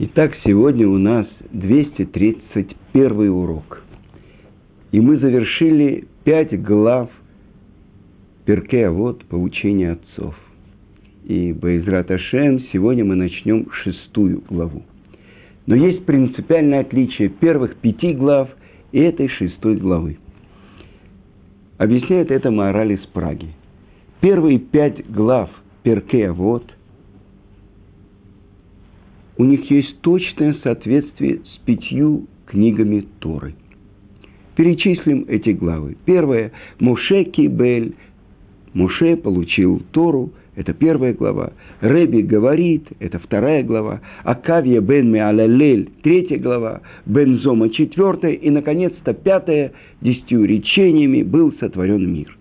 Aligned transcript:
Итак, 0.00 0.32
сегодня 0.44 0.86
у 0.86 0.96
нас 0.96 1.26
231 1.50 3.30
урок. 3.30 3.82
И 4.92 5.00
мы 5.00 5.18
завершили 5.18 6.06
пять 6.22 6.62
глав 6.62 7.10
Перке, 8.44 8.90
вот 8.90 9.24
поучение 9.24 9.94
отцов. 9.94 10.36
И 11.24 11.52
Байзрат 11.52 12.12
Ашем, 12.12 12.60
сегодня 12.72 13.04
мы 13.04 13.16
начнем 13.16 13.68
шестую 13.72 14.44
главу. 14.48 14.84
Но 15.66 15.74
есть 15.74 16.04
принципиальное 16.04 16.82
отличие 16.82 17.28
первых 17.28 17.74
пяти 17.74 18.12
глав 18.12 18.50
и 18.92 19.00
этой 19.00 19.26
шестой 19.26 19.78
главы. 19.78 20.18
Объясняет 21.76 22.30
это 22.30 22.52
Маораль 22.52 22.92
из 22.92 23.04
Праги. 23.08 23.48
Первые 24.20 24.60
пять 24.60 25.10
глав 25.10 25.50
Перке, 25.82 26.30
вот– 26.30 26.72
у 29.38 29.44
них 29.44 29.70
есть 29.70 30.00
точное 30.00 30.54
соответствие 30.62 31.38
с 31.38 31.58
пятью 31.64 32.26
книгами 32.46 33.06
Торы. 33.20 33.54
Перечислим 34.56 35.24
эти 35.28 35.50
главы. 35.50 35.96
Первое– 36.04 36.52
Муше 36.80 37.24
Кибель. 37.24 37.94
Муше 38.74 39.16
получил 39.16 39.80
Тору, 39.92 40.32
это 40.56 40.72
первая 40.72 41.14
глава. 41.14 41.52
Реби 41.80 42.22
говорит, 42.22 42.88
это 42.98 43.20
вторая 43.20 43.62
глава. 43.62 44.00
Акавия 44.24 44.80
бен 44.80 45.12
Меалалель, 45.12 45.88
третья 46.02 46.36
глава. 46.36 46.80
Бен 47.06 47.38
Зома, 47.38 47.70
четвертая. 47.70 48.32
И, 48.32 48.50
наконец-то, 48.50 49.14
пятая, 49.14 49.72
десятью 50.00 50.44
речениями 50.44 51.22
был 51.22 51.54
сотворен 51.60 52.12
мир. 52.12 52.36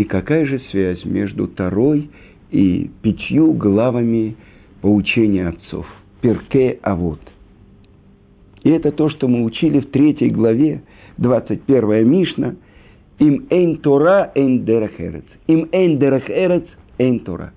И 0.00 0.04
какая 0.04 0.46
же 0.46 0.62
связь 0.70 1.04
между 1.04 1.46
Тарой 1.46 2.08
и 2.50 2.90
пятью 3.02 3.52
главами 3.52 4.34
поучения 4.80 5.48
отцов? 5.48 5.86
Перке 6.22 6.78
Авод. 6.80 7.20
И 8.62 8.70
это 8.70 8.92
то, 8.92 9.10
что 9.10 9.28
мы 9.28 9.44
учили 9.44 9.80
в 9.80 9.90
третьей 9.90 10.30
главе, 10.30 10.80
21 11.18 12.10
Мишна. 12.10 12.56
Им 13.18 13.44
эйн 13.50 13.76
Тора, 13.76 14.32
эйн 14.34 14.64
дерахерец. 14.64 15.26
Им 15.48 15.68
эйн 15.70 15.98
дерахерец, 15.98 16.64
эйн 16.96 17.20
Тора. 17.20 17.52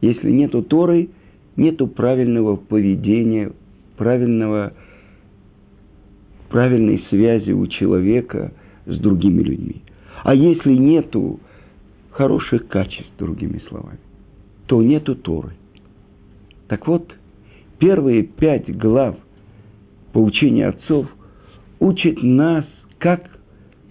Если 0.00 0.30
нету 0.30 0.62
Торы, 0.62 1.10
нету 1.56 1.86
правильного 1.86 2.56
поведения, 2.56 3.52
правильного, 3.98 4.72
правильной 6.48 7.04
связи 7.10 7.50
у 7.50 7.66
человека 7.66 8.54
с 8.86 8.98
другими 8.98 9.42
людьми. 9.42 9.82
А 10.22 10.34
если 10.34 10.74
нету 10.74 11.40
хороших 12.10 12.68
качеств, 12.68 13.10
другими 13.18 13.60
словами, 13.68 13.98
то 14.66 14.82
нету 14.82 15.16
Торы. 15.16 15.52
Так 16.68 16.86
вот, 16.86 17.12
первые 17.78 18.22
пять 18.22 18.74
глав 18.76 19.16
поучения 20.12 20.68
отцов 20.68 21.06
учат 21.80 22.22
нас, 22.22 22.64
как 22.98 23.30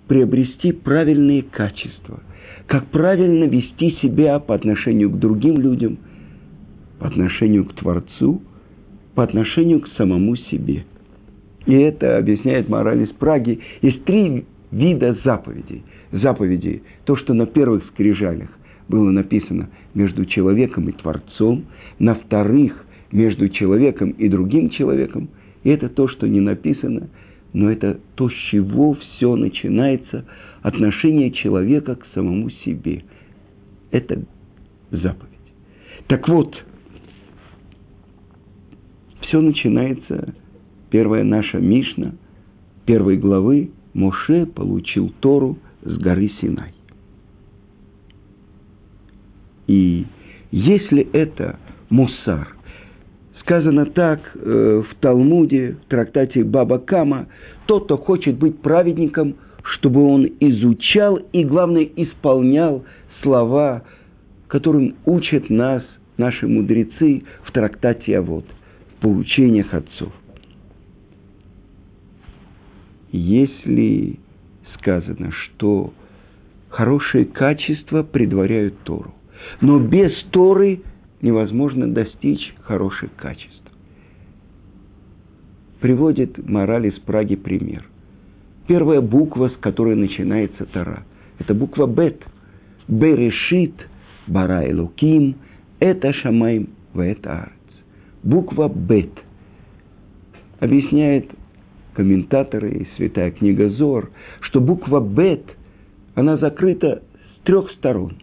приобрести 0.08 0.72
правильные 0.72 1.44
качества, 1.44 2.22
как 2.68 2.88
правильно 2.88 3.46
вести 3.46 3.92
себя 4.02 4.40
по 4.40 4.56
отношению 4.56 5.10
к 5.10 5.20
другим 5.20 5.60
людям, 5.60 5.98
по 7.00 7.08
отношению 7.08 7.66
к 7.66 7.74
Творцу, 7.74 8.42
по 9.16 9.24
отношению 9.24 9.82
к 9.82 9.90
самому 9.98 10.36
себе. 10.38 10.86
И 11.66 11.74
это 11.74 12.18
объясняет 12.18 12.70
мораль 12.70 13.04
из 13.04 13.10
Праги. 13.10 13.60
Есть 13.82 14.04
три 14.06 14.46
вида 14.72 15.18
заповедей– 15.24 15.84
заповеди, 16.12 16.84
то, 17.06 17.16
что 17.16 17.34
на 17.34 17.46
первых 17.46 17.86
скрижалях 17.88 18.50
было 18.88 19.10
написано 19.10 19.70
между 19.94 20.26
человеком 20.26 20.90
и 20.90 20.92
Творцом, 20.92 21.66
на 22.00 22.16
вторых 22.16 22.86
между 23.12 23.50
человеком 23.50 24.12
и 24.12 24.30
другим 24.30 24.70
человеком, 24.70 25.30
и 25.64 25.70
это 25.70 25.90
то, 25.90 26.08
что 26.08 26.28
не 26.28 26.40
написано, 26.40 27.10
но 27.54 27.70
это 27.70 28.00
то, 28.16 28.30
с 28.30 28.34
чего 28.52 28.94
все 28.94 29.36
начинается, 29.36 30.26
отношение 30.62 31.32
человека 31.32 31.96
к 31.96 32.06
самому 32.14 32.50
себе. 32.64 33.04
Это 33.92 34.24
заповедь. 34.92 35.30
Так 36.08 36.28
вот, 36.30 36.56
все 39.22 39.42
начинается, 39.42 40.34
первая 40.90 41.24
наша 41.24 41.60
Мишна, 41.60 42.14
первой 42.86 43.18
главы, 43.18 43.72
Моше 43.94 44.46
получил 44.46 45.12
Тору– 45.20 45.58
с 45.84 45.98
горы 45.98 46.32
Синай. 46.40 46.74
И 49.68 50.06
если 50.52 51.08
это 51.14 51.60
мусар, 51.90 52.56
сказано 53.40 53.86
так 53.86 54.20
э, 54.36 54.84
в 54.90 54.96
Талмуде, 55.00 55.78
в 55.86 55.90
трактате 55.90 56.44
Баба 56.44 56.80
Кама, 56.80 57.28
тот, 57.66 57.86
кто 57.86 57.98
хочет 57.98 58.38
быть 58.38 58.60
праведником, 58.62 59.36
чтобы 59.64 60.04
он 60.04 60.28
изучал 60.40 61.18
и, 61.32 61.44
главное, 61.44 61.88
исполнял 61.96 62.84
слова, 63.22 63.84
которым 64.48 64.96
учат 65.06 65.50
нас 65.50 65.84
наши 66.18 66.48
мудрецы 66.48 67.24
в 67.44 67.52
трактате 67.52 68.18
Авод, 68.18 68.46
в 68.98 69.02
поучениях 69.02 69.74
отцов. 69.74 70.12
Если 73.12 74.20
сказано, 74.78 75.32
что 75.32 75.94
хорошие 76.70 77.26
качества 77.26 78.04
предваряют 78.04 78.80
Тору. 78.84 79.14
Но 79.60 79.80
без 79.80 80.12
Торы 80.32 80.82
невозможно 81.22 81.92
достичь 81.92 82.54
хороших 82.62 83.14
качеств. 83.16 83.62
Приводит 85.80 86.38
мораль 86.48 86.88
из 86.88 87.00
Праги 87.00 87.36
пример. 87.36 87.86
Первая 88.68 89.02
буква, 89.02 89.50
с 89.50 89.58
которой 89.60 89.96
начинается 89.96 90.66
Тора, 90.66 91.04
это 91.40 91.54
буква 91.54 91.88
Бет. 91.88 92.24
Берешит, 92.88 93.74
Бара 94.28 94.70
Элуким, 94.70 95.36
это 95.80 96.14
Шамайм, 96.14 96.70
это 96.94 97.44
Арец. 97.44 97.52
Буква 98.24 98.70
Бет 98.70 99.12
объясняет 100.60 101.32
комментаторы 101.94 102.72
и 102.72 102.88
святая 102.96 103.30
книга 103.32 103.70
Зор, 103.70 104.12
что 104.42 104.60
буква 104.60 105.00
Бет, 105.00 105.44
она 106.16 106.36
закрыта 106.38 107.04
с 107.36 107.40
трех 107.44 107.72
сторон, 107.72 108.18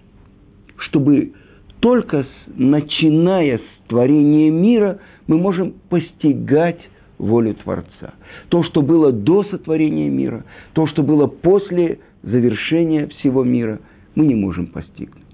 чтобы 0.79 1.33
только 1.81 2.25
с, 2.25 2.29
начиная 2.55 3.59
с 3.59 3.62
творения 3.89 4.51
мира 4.51 4.99
мы 5.27 5.39
можем 5.39 5.75
постигать 5.89 6.81
волю 7.19 7.55
Творца. 7.55 8.15
То, 8.49 8.62
что 8.65 8.83
было 8.83 9.12
до 9.12 9.45
сотворения 9.45 10.09
мира, 10.09 10.45
то, 10.73 10.87
что 10.87 11.03
было 11.03 11.27
после 11.27 11.99
завершения 12.23 13.09
всего 13.09 13.45
мира, 13.45 13.81
мы 14.15 14.25
не 14.27 14.35
можем 14.35 14.67
постигнуть. 14.67 15.25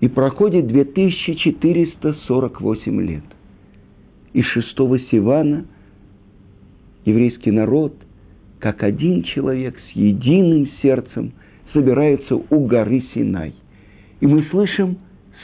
И 0.00 0.08
проходит 0.08 0.66
2448 0.66 3.02
лет. 3.02 3.24
И 4.32 4.42
шестого 4.42 4.98
Сивана– 4.98 5.66
еврейский 7.06 7.52
народ, 7.52 7.94
как 8.58 8.82
один 8.82 9.22
человек 9.22 9.76
с 9.78 9.96
единым 9.96 10.68
сердцем, 10.82 11.32
собирается 11.72 12.36
у 12.36 12.66
горы 12.66 13.04
Синай. 13.14 13.54
И 14.20 14.26
мы 14.26 14.42
слышим 14.50 14.98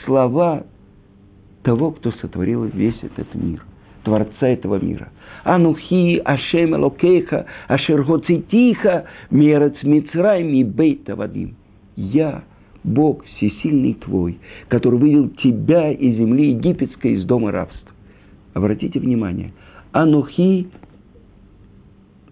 слова 0.05 0.65
того, 1.63 1.91
кто 1.91 2.11
сотворил 2.11 2.65
весь 2.65 2.97
этот 3.01 3.33
мир, 3.33 3.63
Творца 4.03 4.47
этого 4.47 4.83
мира. 4.83 5.09
Анухи 5.43 6.21
Ашем 6.23 6.75
Элокеха, 6.75 7.45
Ашер 7.67 8.03
Гоцитиха, 8.03 9.05
Мерец 9.29 9.75
Мицрай, 9.83 10.43
Ми 10.43 10.63
Бейта 10.63 11.15
Вадим. 11.15 11.55
Я, 11.95 12.43
Бог 12.83 13.23
всесильный 13.25 13.93
твой, 13.93 14.39
который 14.67 14.99
вывел 14.99 15.29
тебя 15.29 15.91
из 15.91 16.17
земли 16.17 16.51
египетской, 16.51 17.13
из 17.13 17.25
дома 17.25 17.51
рабства. 17.51 17.91
Обратите 18.53 18.99
внимание, 18.99 19.53
Анухи 19.91 20.67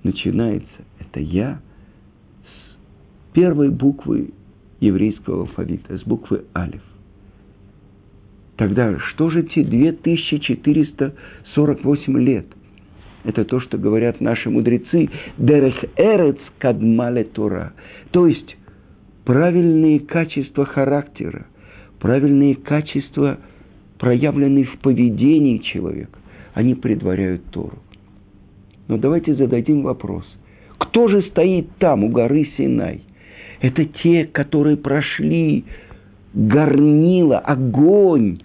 начинается 0.03 0.86
это 1.00 1.19
«я» 1.19 1.59
с 2.44 2.48
первой 3.33 3.69
буквы 3.69 4.30
еврейского 4.80 5.42
алфавита, 5.42 5.98
с 5.98 6.03
буквы 6.03 6.45
«алиф». 6.56 6.83
Тогда 8.57 9.00
что 9.00 9.31
же 9.31 9.44
те 9.44 9.63
2448 9.63 12.19
лет? 12.19 12.45
Это 13.24 13.45
то, 13.45 13.59
что 13.59 13.77
говорят 13.77 14.19
наши 14.21 14.50
мудрецы. 14.50 15.09
Дерех 15.38 15.75
эрец 15.95 16.39
кадмале 16.59 17.24
Тора. 17.24 17.74
То 18.12 18.25
есть 18.27 18.57
правильные 19.25 20.00
качества 20.00 20.65
характера, 20.65 21.45
правильные 22.00 22.56
качества, 22.56 23.39
проявленные 24.00 24.65
в 24.65 24.80
поведении 24.80 25.59
человека, 25.59 26.18
они 26.53 26.75
предваряют 26.75 27.45
Тору. 27.51 27.80
Но 28.87 28.97
давайте 28.97 29.35
зададим 29.35 29.83
вопрос. 29.83 30.25
Кто 30.77 31.07
же 31.07 31.21
стоит 31.29 31.69
там, 31.77 32.03
у 32.03 32.09
горы 32.09 32.49
Синай? 32.57 33.01
Это 33.59 33.85
те, 33.85 34.25
которые 34.25 34.77
прошли 34.77 35.65
горнило, 36.33 37.37
огонь, 37.37 38.41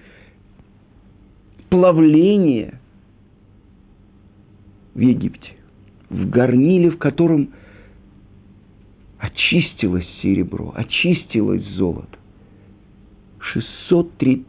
плавление 1.68 2.80
в 4.94 5.00
Египте, 5.00 5.52
в 6.10 6.28
горниле, 6.28 6.90
в 6.90 6.98
котором 6.98 7.50
очистилось 9.18 10.06
серебро, 10.22 10.72
очистилось 10.74 11.64
золото. 11.76 12.18
603 13.40 14.44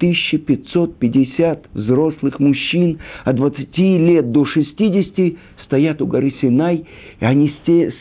550 0.45 1.69
взрослых 1.73 2.39
мужчин 2.39 2.99
от 3.23 3.35
20 3.35 3.77
лет 3.77 4.31
до 4.31 4.45
60 4.45 5.37
стоят 5.67 6.01
у 6.01 6.07
горы 6.07 6.33
Синай, 6.41 6.85
и 7.19 7.25
они 7.25 7.53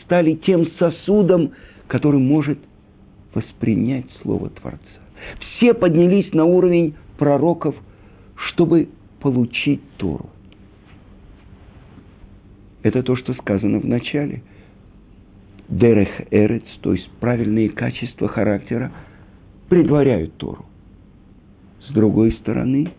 стали 0.03 0.33
тем 0.33 0.67
сосудом, 0.79 1.51
который 1.87 2.19
может 2.19 2.59
воспринять 3.33 4.05
Слово 4.21 4.49
Творца. 4.49 4.79
Все 5.39 5.73
поднялись 5.73 6.33
на 6.33 6.45
уровень 6.45 6.95
пророков, 7.17 7.75
чтобы 8.49 8.89
получить 9.19 9.81
Тору. 9.97 10.29
Это 12.83 13.03
то, 13.03 13.15
что 13.15 13.33
сказано 13.33 13.79
в 13.79 13.85
начале. 13.85 14.41
Дерех 15.67 16.09
Эрец, 16.31 16.63
то 16.81 16.93
есть 16.93 17.09
правильные 17.19 17.69
качества 17.69 18.29
характера, 18.29 18.91
предваряют 19.67 20.37
Тору. 20.37 20.65
С 21.89 21.93
другой 21.93 22.31
стороны, 22.33 22.91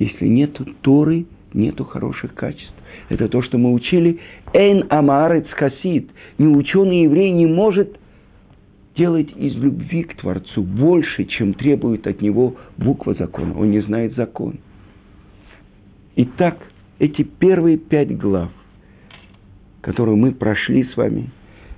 если 0.00 0.26
нет 0.26 0.58
Торы, 0.80 1.26
нету 1.52 1.84
хороших 1.84 2.34
качеств. 2.34 2.74
Это 3.10 3.28
то, 3.28 3.42
что 3.42 3.58
мы 3.58 3.72
учили. 3.72 4.20
Эйн 4.54 4.86
амарец 4.88 5.46
хасид. 5.50 6.10
Неученый 6.38 7.02
еврей 7.02 7.32
не 7.32 7.44
может 7.44 7.98
делать 8.96 9.28
из 9.36 9.54
любви 9.56 10.04
к 10.04 10.16
Творцу 10.16 10.62
больше, 10.62 11.24
чем 11.24 11.54
требует 11.54 12.06
от 12.06 12.22
него 12.22 12.56
буква 12.78 13.14
закона. 13.14 13.58
Он 13.58 13.70
не 13.70 13.80
знает 13.80 14.14
закон. 14.14 14.60
Итак, 16.16 16.58
эти 17.00 17.22
первые 17.22 17.78
пять 17.78 18.16
глав, 18.16 18.52
которые 19.80 20.14
мы 20.14 20.32
прошли 20.32 20.84
с 20.84 20.96
вами, 20.96 21.30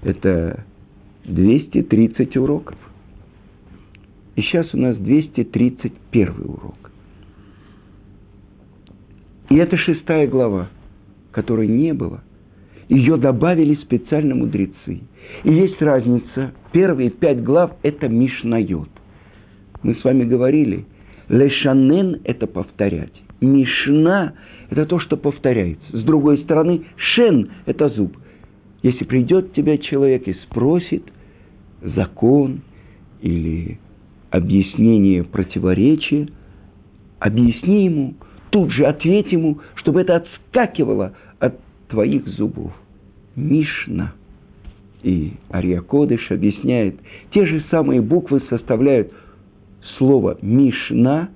это 0.02 0.64
230 1.24 2.36
уроков. 2.36 2.76
И 4.36 4.42
сейчас 4.42 4.72
у 4.74 4.76
нас 4.76 4.96
231 4.98 6.28
урок. 6.44 6.90
И 9.48 9.56
это 9.56 9.76
шестая 9.76 10.26
глава, 10.26 10.68
которой 11.32 11.66
не 11.66 11.92
было. 11.92 12.22
Ее 12.88 13.16
добавили 13.16 13.74
специально 13.76 14.34
мудрецы. 14.34 15.00
И 15.44 15.52
есть 15.52 15.80
разница. 15.80 16.52
Первые 16.72 17.10
пять 17.10 17.42
глав– 17.42 17.72
это 17.82 18.08
Мишнайот. 18.08 18.88
Мы 19.82 19.94
с 19.94 20.04
вами 20.04 20.24
говорили, 20.24 20.84
Лешанен– 21.28 22.20
это 22.24 22.46
повторять. 22.46 23.12
Мишна– 23.40 24.34
это 24.70 24.86
то, 24.86 25.00
что 25.00 25.16
повторяется. 25.16 25.84
С 25.96 26.02
другой 26.04 26.38
стороны, 26.38 26.82
Шен– 26.96 27.50
это 27.66 27.88
зуб. 27.88 28.16
Если 28.82 29.04
придет 29.04 29.52
тебя 29.54 29.78
человек 29.78 30.28
и 30.28 30.34
спросит 30.34 31.04
закон 31.82 32.62
или 33.20 33.78
объяснение 34.30 35.24
противоречия, 35.24 36.28
объясни 37.18 37.84
ему, 37.84 38.14
тут 38.52 38.70
же 38.70 38.84
ответь 38.84 39.32
ему, 39.32 39.60
чтобы 39.76 40.02
это 40.02 40.16
отскакивало 40.16 41.14
от 41.40 41.58
твоих 41.88 42.28
зубов. 42.28 42.72
Мишна. 43.34 44.12
И 45.02 45.32
Ариакодыш 45.50 46.30
объясняет, 46.30 46.96
те 47.32 47.46
же 47.46 47.64
самые 47.70 48.02
буквы 48.02 48.42
составляют 48.50 49.10
слово 49.96 50.38
Мишна, 50.42 51.30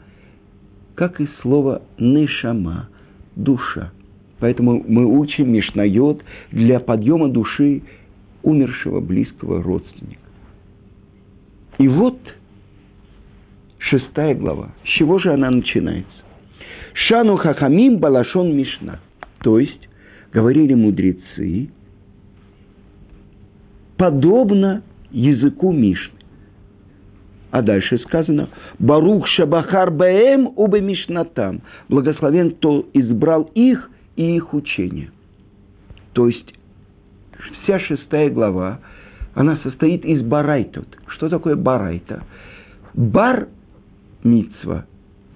как 0.94 1.20
и 1.20 1.28
слово 1.40 1.82
Нешама, 1.98 2.90
душа. 3.34 3.92
Поэтому 4.38 4.84
мы 4.86 5.06
учим 5.06 5.50
Мишнайот 5.50 6.22
для 6.52 6.78
подъема 6.78 7.28
души 7.28 7.82
умершего 8.42 9.00
близкого 9.00 9.62
родственника. 9.62 10.20
И 11.78 11.88
вот– 11.88 12.18
шестая 13.78 14.34
глава. 14.34 14.70
С 14.84 14.88
чего 14.98 15.18
же 15.18 15.32
она 15.32 15.50
начинается? 15.50 16.15
Шану 17.08 17.36
хахамим 17.36 17.98
балашон 17.98 18.56
мишна. 18.56 19.00
То 19.42 19.58
есть, 19.58 19.88
говорили 20.32 20.74
мудрецы, 20.74 21.70
подобно 23.96 24.82
языку 25.10 25.72
Мишны. 25.72 26.12
А 27.50 27.62
дальше 27.62 27.98
сказано, 27.98 28.50
Барух 28.78 29.26
Шабахар 29.28 29.90
Баэм 29.90 30.52
Убе 30.56 30.80
Мишнатам. 30.80 31.62
Благословен, 31.88 32.50
кто 32.56 32.86
избрал 32.92 33.50
их 33.54 33.88
и 34.16 34.36
их 34.36 34.52
учение. 34.52 35.10
То 36.12 36.26
есть, 36.26 36.54
вся 37.62 37.78
шестая 37.78 38.30
глава, 38.30 38.80
она 39.34 39.58
состоит 39.62 40.04
из 40.04 40.22
барайтот. 40.22 40.86
Что 41.08 41.28
такое 41.28 41.56
барайта? 41.56 42.24
Бар 42.94 43.48
мицва. 44.24 44.86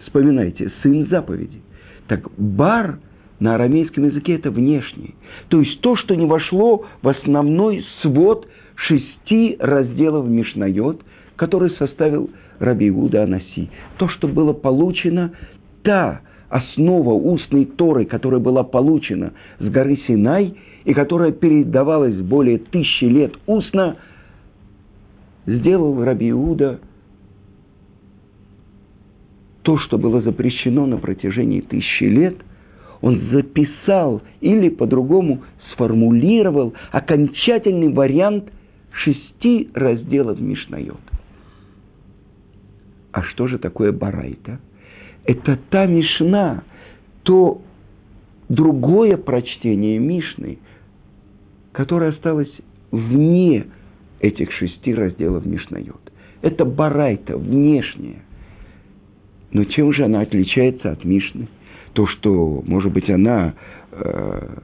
Вспоминайте, 0.04 0.72
сын 0.82 1.06
заповеди. 1.08 1.60
Так 2.08 2.28
бар 2.36 2.98
на 3.38 3.54
арамейском 3.54 4.04
языке 4.04 4.34
это 4.34 4.50
внешний. 4.50 5.14
То 5.48 5.60
есть 5.60 5.80
то, 5.80 5.96
что 5.96 6.14
не 6.14 6.26
вошло 6.26 6.84
в 7.02 7.08
основной 7.08 7.84
свод 8.02 8.46
шести 8.76 9.56
разделов 9.58 10.26
Мишнайот, 10.26 11.02
который 11.36 11.70
составил 11.76 12.30
Раби 12.58 12.88
Иуда 12.88 13.24
Анаси. 13.24 13.70
То, 13.96 14.08
что 14.08 14.28
было 14.28 14.52
получено, 14.52 15.32
та 15.82 16.20
основа 16.48 17.12
устной 17.12 17.64
Торы, 17.64 18.04
которая 18.04 18.40
была 18.40 18.64
получена 18.64 19.32
с 19.58 19.64
горы 19.64 19.98
Синай 20.06 20.54
и 20.84 20.92
которая 20.92 21.32
передавалась 21.32 22.16
более 22.16 22.58
тысячи 22.58 23.04
лет 23.04 23.32
устно, 23.46 23.96
сделал 25.46 26.04
Раби 26.04 26.30
Иуда 26.30 26.80
то, 29.70 29.78
что 29.78 29.98
было 29.98 30.20
запрещено 30.20 30.84
на 30.84 30.96
протяжении 30.96 31.60
тысячи 31.60 32.02
лет, 32.02 32.34
он 33.02 33.30
записал 33.30 34.20
или 34.40 34.68
по-другому 34.68 35.44
сформулировал 35.70 36.74
окончательный 36.90 37.92
вариант 37.92 38.50
шести 38.90 39.70
разделов 39.72 40.40
Мишнайот. 40.40 40.98
А 43.12 43.22
что 43.22 43.46
же 43.46 43.58
такое 43.58 43.92
Барайта? 43.92 44.58
Это 45.24 45.56
та 45.70 45.86
Мишна, 45.86 46.64
то 47.22 47.62
другое 48.48 49.16
прочтение 49.18 50.00
Мишны, 50.00 50.58
которое 51.70 52.10
осталось 52.10 52.50
вне 52.90 53.66
этих 54.18 54.50
шести 54.50 54.92
разделов 54.92 55.46
Мишнайот. 55.46 56.10
Это 56.42 56.64
Барайта, 56.64 57.36
внешняя. 57.36 58.24
Но 59.52 59.64
чем 59.64 59.92
же 59.92 60.04
она 60.04 60.20
отличается 60.20 60.92
от 60.92 61.04
Мишны? 61.04 61.48
То, 61.92 62.06
что, 62.06 62.62
может 62.66 62.92
быть, 62.92 63.10
она 63.10 63.54
э, 63.90 64.58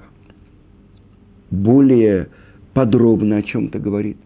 более 1.50 2.28
подробно 2.72 3.38
о 3.38 3.42
чем-то 3.42 3.78
говорит. 3.78 4.16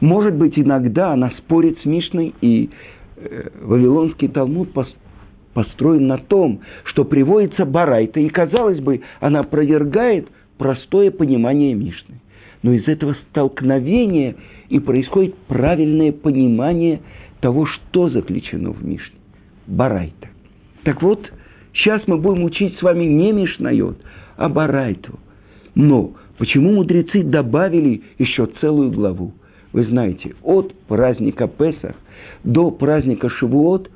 Может 0.00 0.34
быть, 0.34 0.58
иногда 0.58 1.12
она 1.12 1.30
спорит 1.38 1.78
с 1.80 1.84
Мишной, 1.84 2.34
и 2.40 2.70
э, 3.16 3.48
Вавилонский 3.62 4.28
Талмуд 4.28 4.70
построен 5.54 6.06
на 6.06 6.18
том, 6.18 6.60
что 6.84 7.04
приводится 7.04 7.64
Барайта, 7.64 8.20
и, 8.20 8.28
казалось 8.28 8.80
бы, 8.80 9.00
она 9.20 9.42
продергает 9.42 10.28
простое 10.58 11.10
понимание 11.10 11.74
Мишны. 11.74 12.20
Но 12.62 12.72
из 12.72 12.86
этого 12.86 13.16
столкновения 13.30 14.36
и 14.68 14.78
происходит 14.78 15.34
правильное 15.48 16.12
понимание 16.12 17.00
того, 17.40 17.66
что 17.66 18.10
заключено 18.10 18.72
в 18.72 18.84
Мишне. 18.84 19.19
Барайта. 19.70 20.28
Так 20.82 21.00
вот, 21.02 21.30
сейчас 21.72 22.02
мы 22.06 22.18
будем 22.18 22.44
учить 22.44 22.76
с 22.78 22.82
вами 22.82 23.04
не 23.04 23.32
Мишнайот, 23.32 23.98
а 24.36 24.48
Барайту. 24.48 25.18
Но 25.74 26.14
почему 26.38 26.72
мудрецы 26.72 27.22
добавили 27.22 28.02
еще 28.18 28.46
целую 28.60 28.90
главу? 28.90 29.32
Вы 29.72 29.84
знаете, 29.84 30.34
от 30.42 30.74
праздника 30.88 31.46
Песах 31.46 31.94
до 32.42 32.70
праздника 32.72 33.28
Шивуот 33.28 33.90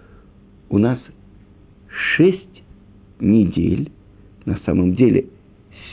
у 0.70 0.78
нас 0.78 0.98
шесть 1.88 2.62
недель, 3.18 3.90
на 4.44 4.58
самом 4.64 4.94
деле 4.94 5.26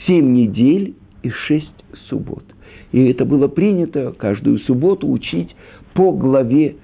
семь 0.06 0.32
недель 0.32 0.94
и 1.22 1.30
шесть 1.30 1.84
суббот. 2.08 2.44
И 2.92 3.02
это 3.06 3.24
было 3.24 3.48
принято 3.48 4.14
каждую 4.16 4.60
субботу 4.60 5.10
учить 5.10 5.56
по 5.94 6.12
главе 6.12 6.76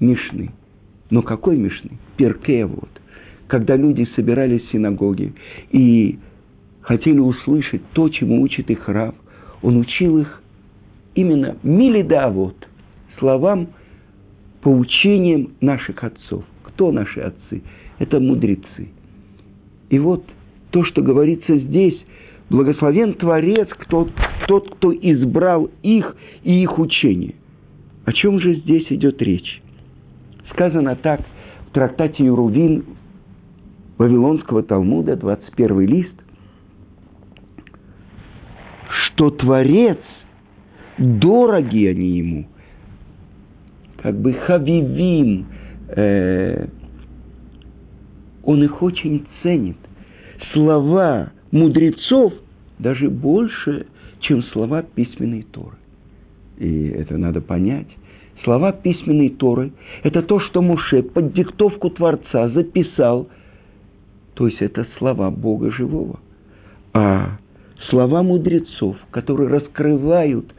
Мишны. 0.00 0.50
Но 1.12 1.20
какой 1.20 1.58
Мишны? 1.58 1.90
Перкея 2.16 2.66
вот. 2.66 2.88
Когда 3.46 3.76
люди 3.76 4.08
собирались 4.16 4.62
в 4.62 4.72
синагоге 4.72 5.34
и 5.70 6.18
хотели 6.80 7.18
услышать 7.18 7.82
то, 7.92 8.08
чему 8.08 8.40
учит 8.40 8.70
их 8.70 8.88
раб, 8.88 9.14
он 9.60 9.76
учил 9.76 10.16
их 10.16 10.42
именно 11.14 11.58
милида 11.62 12.30
вот, 12.30 12.56
словам 13.18 13.68
по 14.62 14.70
учениям 14.70 15.50
наших 15.60 16.02
отцов. 16.02 16.44
Кто 16.62 16.90
наши 16.92 17.20
отцы? 17.20 17.62
Это 17.98 18.18
мудрецы. 18.18 18.88
И 19.90 19.98
вот 19.98 20.24
то, 20.70 20.82
что 20.84 21.02
говорится 21.02 21.58
здесь, 21.58 22.00
благословен 22.48 23.12
Творец, 23.12 23.68
кто, 23.68 24.08
тот, 24.48 24.76
кто 24.76 24.94
избрал 24.94 25.68
их 25.82 26.16
и 26.42 26.62
их 26.62 26.78
учение. 26.78 27.34
О 28.06 28.14
чем 28.14 28.40
же 28.40 28.54
здесь 28.54 28.86
идет 28.88 29.20
речь? 29.20 29.60
Сказано 30.52 30.96
так 30.96 31.20
в 31.68 31.72
трактате 31.72 32.24
Юрувин 32.24 32.84
Вавилонского 33.98 34.62
Талмуда, 34.62 35.16
21 35.16 35.80
лист, 35.80 36.14
что 39.06 39.30
Творец, 39.30 39.98
дороги 40.98 41.86
они 41.86 42.18
ему, 42.18 42.46
как 44.02 44.18
бы 44.18 44.32
хавивим, 44.32 45.46
э, 45.88 46.66
он 48.42 48.64
их 48.64 48.82
очень 48.82 49.26
ценит. 49.42 49.76
Слова 50.52 51.30
мудрецов 51.52 52.32
даже 52.78 53.08
больше, 53.08 53.86
чем 54.20 54.42
слова 54.44 54.82
письменной 54.82 55.42
Торы. 55.42 55.76
И 56.58 56.88
это 56.88 57.16
надо 57.16 57.40
понять. 57.40 57.86
Слова 58.44 58.72
письменной 58.72 59.28
Торы– 59.30 59.72
это 60.02 60.22
то, 60.22 60.40
что 60.40 60.62
Муше 60.62 61.02
под 61.02 61.32
диктовку 61.32 61.90
Творца 61.90 62.48
записал. 62.48 63.28
То 64.34 64.48
есть 64.48 64.60
это 64.60 64.86
слова 64.98 65.30
Бога 65.30 65.70
живого. 65.70 66.18
А 66.92 67.38
слова 67.88 68.22
мудрецов, 68.22 68.96
которые 69.10 69.48
раскрывают 69.48 70.52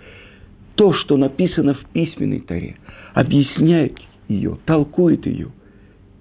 то, 0.75 0.93
что 0.93 1.17
написано 1.17 1.73
в 1.73 1.85
письменной 1.89 2.39
Торе, 2.39 2.77
объясняют 3.13 3.99
ее, 4.27 4.57
толкуют 4.65 5.25
ее. 5.25 5.49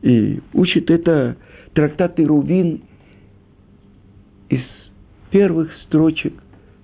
И 0.02 0.40
учит 0.52 0.90
это 0.90 1.36
трактат 1.74 2.18
Ирувин 2.18 2.82
из 4.48 4.62
первых 5.30 5.70
строчек 5.84 6.34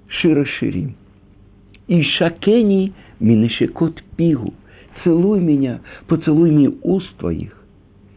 Шира 0.06 0.44
Ширим. 0.44 0.94
И 1.88 2.02
шакени 2.02 2.92
минешекот 3.18 4.02
пигу. 4.16 4.54
Целуй 5.04 5.40
меня, 5.40 5.80
поцелуй 6.06 6.50
мне 6.50 6.72
уст 6.82 7.08
твоих. 7.18 7.54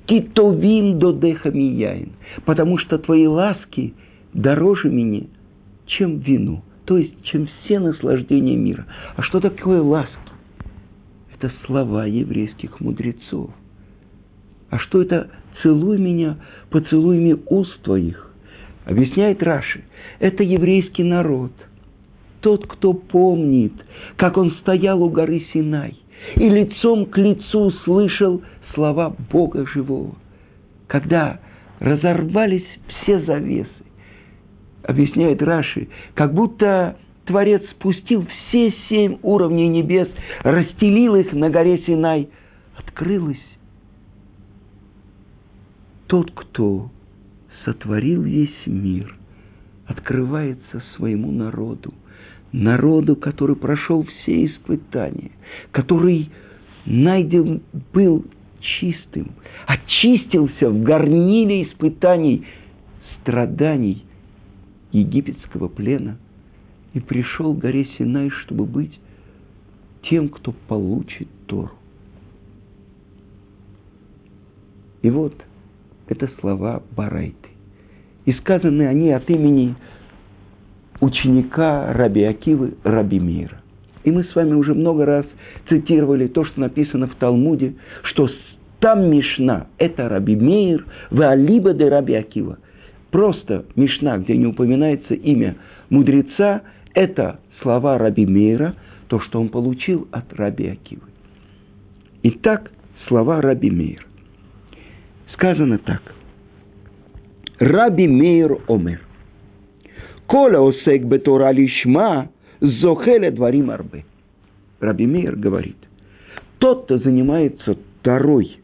Китовим 0.05 0.99
до 0.99 1.13
деха 1.13 1.51
мияин. 1.51 2.13
Потому 2.45 2.77
что 2.77 2.97
твои 2.97 3.27
ласки 3.27 3.93
дороже 4.33 4.89
мне, 4.89 5.27
чем 5.85 6.19
вину. 6.19 6.63
То 6.85 6.97
есть, 6.97 7.13
чем 7.23 7.47
все 7.47 7.79
наслаждения 7.79 8.57
мира. 8.57 8.85
А 9.15 9.21
что 9.21 9.39
такое 9.39 9.81
ласки? 9.81 10.15
Это 11.35 11.51
слова 11.65 12.05
еврейских 12.05 12.79
мудрецов. 12.79 13.51
А 14.69 14.79
что 14.79 15.01
это 15.01 15.29
«целуй 15.61 15.97
меня, 15.97 16.37
поцелуй 16.69 17.17
мне 17.19 17.37
уст 17.47 17.81
твоих»? 17.81 18.31
Объясняет 18.85 19.43
Раши. 19.43 19.83
Это 20.19 20.43
еврейский 20.43 21.03
народ. 21.03 21.51
Тот, 22.41 22.65
кто 22.65 22.93
помнит, 22.93 23.73
как 24.15 24.37
он 24.37 24.51
стоял 24.61 25.03
у 25.03 25.09
горы 25.09 25.45
Синай 25.53 26.01
и 26.35 26.49
лицом 26.49 27.05
к 27.05 27.17
лицу 27.17 27.71
слышал 27.83 28.41
слова 28.73 29.15
Бога 29.31 29.65
живого. 29.67 30.15
Когда 30.87 31.39
разорвались 31.79 32.67
все 32.87 33.21
завесы, 33.21 33.69
объясняет 34.83 35.41
Раши, 35.41 35.87
как 36.13 36.33
будто 36.33 36.97
Творец 37.25 37.63
спустил 37.71 38.25
все 38.25 38.73
семь 38.89 39.17
уровней 39.21 39.67
небес, 39.67 40.09
расстелил 40.43 41.15
их 41.15 41.31
на 41.33 41.49
горе 41.49 41.79
Синай, 41.85 42.29
открылось. 42.77 43.41
Тот, 46.07 46.31
кто 46.31 46.89
сотворил 47.63 48.23
весь 48.23 48.65
мир, 48.65 49.15
открывается 49.85 50.83
своему 50.95 51.31
народу, 51.31 51.93
народу, 52.51 53.15
который 53.15 53.55
прошел 53.55 54.03
все 54.03 54.45
испытания, 54.45 55.31
который 55.71 56.29
найден 56.85 57.61
был 57.93 58.25
чистым, 58.59 59.31
очистился 59.65 60.69
в 60.69 60.83
горниле 60.83 61.63
испытаний, 61.63 62.45
страданий 63.21 64.03
египетского 64.91 65.67
плена 65.67 66.17
и 66.93 66.99
пришел 66.99 67.53
к 67.53 67.59
горе 67.59 67.87
Синай, 67.97 68.29
чтобы 68.29 68.65
быть 68.65 68.99
тем, 70.03 70.29
кто 70.29 70.51
получит 70.67 71.27
Тору. 71.47 71.71
И 75.01 75.09
вот 75.09 75.33
это 76.07 76.29
слова 76.39 76.83
Барайты. 76.95 77.35
И 78.25 78.33
сказаны 78.33 78.83
они 78.83 79.11
от 79.11 79.29
имени 79.29 79.75
ученика 81.01 81.91
Раби 81.93 82.23
Акивы 82.23 82.75
Раби 82.83 83.19
Мира. 83.19 83.61
И 84.03 84.11
мы 84.11 84.23
с 84.23 84.33
вами 84.33 84.53
уже 84.53 84.73
много 84.73 85.05
раз 85.05 85.25
цитировали 85.67 86.27
то, 86.27 86.45
что 86.45 86.61
написано 86.61 87.07
в 87.07 87.15
Талмуде, 87.15 87.73
что 88.03 88.29
там 88.79 89.11
Мишна– 89.11 89.67
это 89.77 90.07
Раби 90.09 90.35
Мейр, 90.35 90.85
Ваалиба 91.11 91.73
де 91.73 91.89
Раби 91.89 92.15
Акива. 92.15 92.57
Просто 93.11 93.65
Мишна, 93.75 94.17
где 94.17 94.37
не 94.37 94.47
упоминается 94.47 95.13
имя 95.13 95.57
мудреца, 95.89 96.61
это 96.93 97.39
слова 97.61 97.97
Раби 97.97 98.25
Мейра, 98.25 98.75
то, 99.07 99.19
что 99.19 99.39
он 99.39 99.49
получил 99.49 100.07
от 100.11 100.33
Раби 100.33 100.67
Акивы. 100.67 101.03
Итак, 102.23 102.71
слова 103.07 103.41
Раби 103.41 103.69
Мейра. 103.69 104.05
Сказано 105.33 105.77
так– 105.77 106.01
Раби 107.61 108.07
Мейр 108.07 108.57
Омер. 108.67 109.01
Коля 110.31 110.61
осек 110.61 111.03
бетора 111.03 111.51
лишма 111.51 112.29
зохеле 112.61 113.31
дворим 113.31 113.69
арбе. 113.69 114.05
Раби 114.79 115.05
Мейр 115.05 115.35
говорит, 115.35 115.75
тот, 116.57 116.85
кто 116.85 116.99
занимается 116.99 117.75
второй 117.99 118.57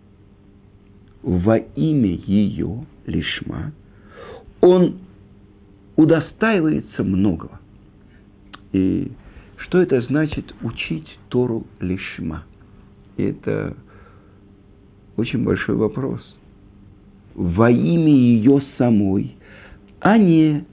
во 1.22 1.58
имя 1.58 2.16
ее 2.26 2.86
лишма, 3.06 3.74
он 4.62 5.00
удостаивается 5.98 7.04
многого. 7.04 7.60
И 8.72 9.12
что 9.58 9.82
это 9.82 10.00
значит 10.04 10.46
учить 10.62 11.20
Тору 11.28 11.68
лишма? 11.82 12.46
это 13.18 13.76
очень 15.18 15.44
большой 15.44 15.76
вопрос 15.76 16.22
во 17.36 17.70
имя 17.70 18.14
ее 18.14 18.62
самой, 18.78 19.36
а 20.00 20.18
не 20.18 20.66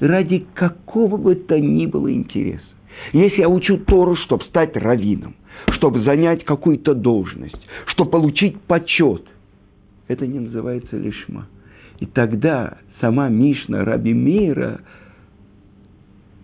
ради 0.00 0.46
какого 0.54 1.16
бы 1.16 1.34
то 1.34 1.58
ни 1.58 1.86
было 1.86 2.12
интереса. 2.12 2.64
Если 3.12 3.40
я 3.40 3.48
учу 3.48 3.78
Тору, 3.78 4.16
чтобы 4.16 4.44
стать 4.44 4.76
раввином, 4.76 5.34
чтобы 5.74 6.02
занять 6.02 6.44
какую-то 6.44 6.94
должность, 6.94 7.60
чтобы 7.86 8.10
получить 8.10 8.60
почет, 8.62 9.24
это 10.08 10.26
не 10.26 10.40
называется 10.40 10.96
лишма. 10.96 11.46
И 12.00 12.06
тогда 12.06 12.78
сама 13.00 13.28
Мишна 13.28 13.84
Раби 13.84 14.12
Мейра 14.12 14.80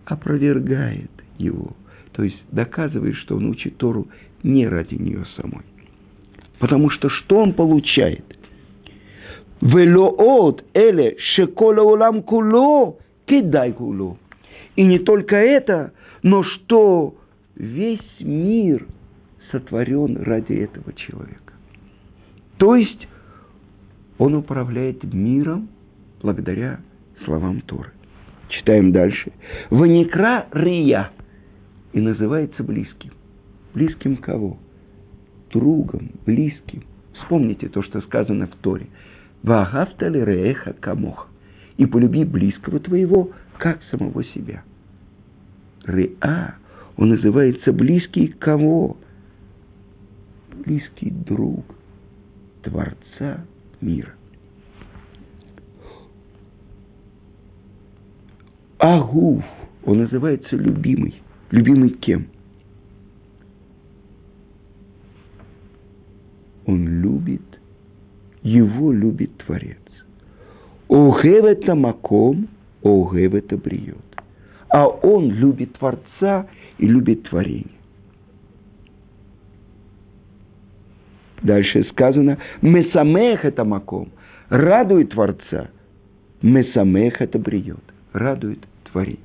опровергает 0.05 1.11
его, 1.37 1.75
то 2.13 2.23
есть 2.23 2.41
доказывает, 2.51 3.15
что 3.17 3.35
он 3.35 3.49
учит 3.49 3.77
Тору 3.77 4.07
не 4.43 4.67
ради 4.67 4.95
нее 4.95 5.25
самой. 5.35 5.65
Потому 6.59 6.89
что 6.89 7.09
что 7.09 7.37
он 7.37 7.53
получает? 7.53 8.25
Велоот 9.61 10.63
эле 10.73 11.17
шекола 11.35 11.81
улам 11.81 12.23
куло 12.23 12.97
кидай 13.29 13.71
куло. 13.73 14.17
И 14.75 14.83
не 14.83 14.99
только 14.99 15.35
это, 15.35 15.93
но 16.23 16.43
что 16.43 17.15
весь 17.55 18.19
мир 18.19 18.87
сотворен 19.51 20.17
ради 20.17 20.53
этого 20.53 20.93
человека. 20.93 21.53
То 22.57 22.75
есть 22.75 23.07
он 24.17 24.35
управляет 24.35 25.03
миром 25.13 25.69
благодаря 26.21 26.79
словам 27.23 27.61
Торы. 27.61 27.91
Читаем 28.49 28.91
дальше. 28.91 29.31
Ваникра 29.69 30.47
Рия. 30.51 31.11
И 31.93 32.01
называется 32.01 32.63
близким. 32.63 33.11
Близким 33.73 34.17
кого? 34.17 34.57
Другом, 35.51 36.11
близким. 36.25 36.83
Вспомните 37.13 37.69
то, 37.69 37.81
что 37.83 38.01
сказано 38.01 38.47
в 38.47 38.55
Торе. 38.61 38.87
Ваагавтали 39.43 40.19
рееха 40.19 40.73
камох. 40.73 41.29
И 41.79 41.85
полюби 41.85 42.23
близкого 42.23 42.79
твоего, 42.79 43.31
как 43.57 43.79
самого 43.89 44.23
себя. 44.23 44.63
Реа, 45.85 46.55
он 46.97 47.09
называется 47.09 47.73
близкий 47.73 48.27
кого? 48.27 48.97
Близкий 50.65 51.09
друг 51.09 51.65
Творца 52.61 53.45
мира. 53.81 54.13
Агуф, 58.77 59.43
он 59.85 59.99
называется 59.99 60.55
любимый. 60.55 61.23
Любимый 61.49 61.89
кем? 61.89 62.27
его 68.41 68.91
любит 68.91 69.35
Творец. 69.37 69.78
Огев 70.89 71.45
это 71.45 71.75
маком, 71.75 72.47
огев 72.83 73.35
это 73.35 73.57
бриет. 73.57 73.97
А 74.69 74.87
он 74.87 75.29
любит 75.31 75.73
Творца 75.73 76.47
и 76.77 76.87
любит 76.87 77.23
творение. 77.29 77.79
Дальше 81.41 81.85
сказано, 81.91 82.37
Месамех 82.61 83.45
это 83.45 83.63
маком, 83.63 84.09
радует 84.49 85.11
Творца, 85.11 85.69
Месамех 86.41 87.21
это 87.21 87.37
бриет, 87.39 87.83
радует 88.11 88.59
творение. 88.91 89.19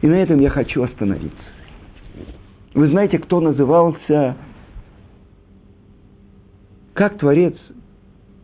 И 0.00 0.06
на 0.06 0.14
этом 0.14 0.40
я 0.40 0.50
хочу 0.50 0.82
остановиться. 0.82 1.36
Вы 2.74 2.88
знаете, 2.88 3.18
кто 3.18 3.40
назывался, 3.40 4.36
как 6.94 7.18
Творец 7.18 7.54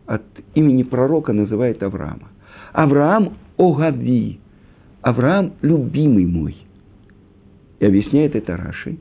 от 0.05 0.23
имени 0.53 0.83
пророка 0.83 1.33
называет 1.33 1.83
Авраама? 1.83 2.29
Авраам 2.73 3.37
Огави, 3.57 4.39
Авраам 5.01 5.53
любимый 5.61 6.25
мой. 6.25 6.55
И 7.79 7.85
объясняет 7.85 8.35
это 8.35 8.55
Раши. 8.55 8.97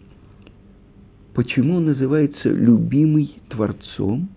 Почему 1.34 1.76
он 1.76 1.86
называется 1.86 2.48
любимый 2.48 3.36
Творцом? 3.48 4.28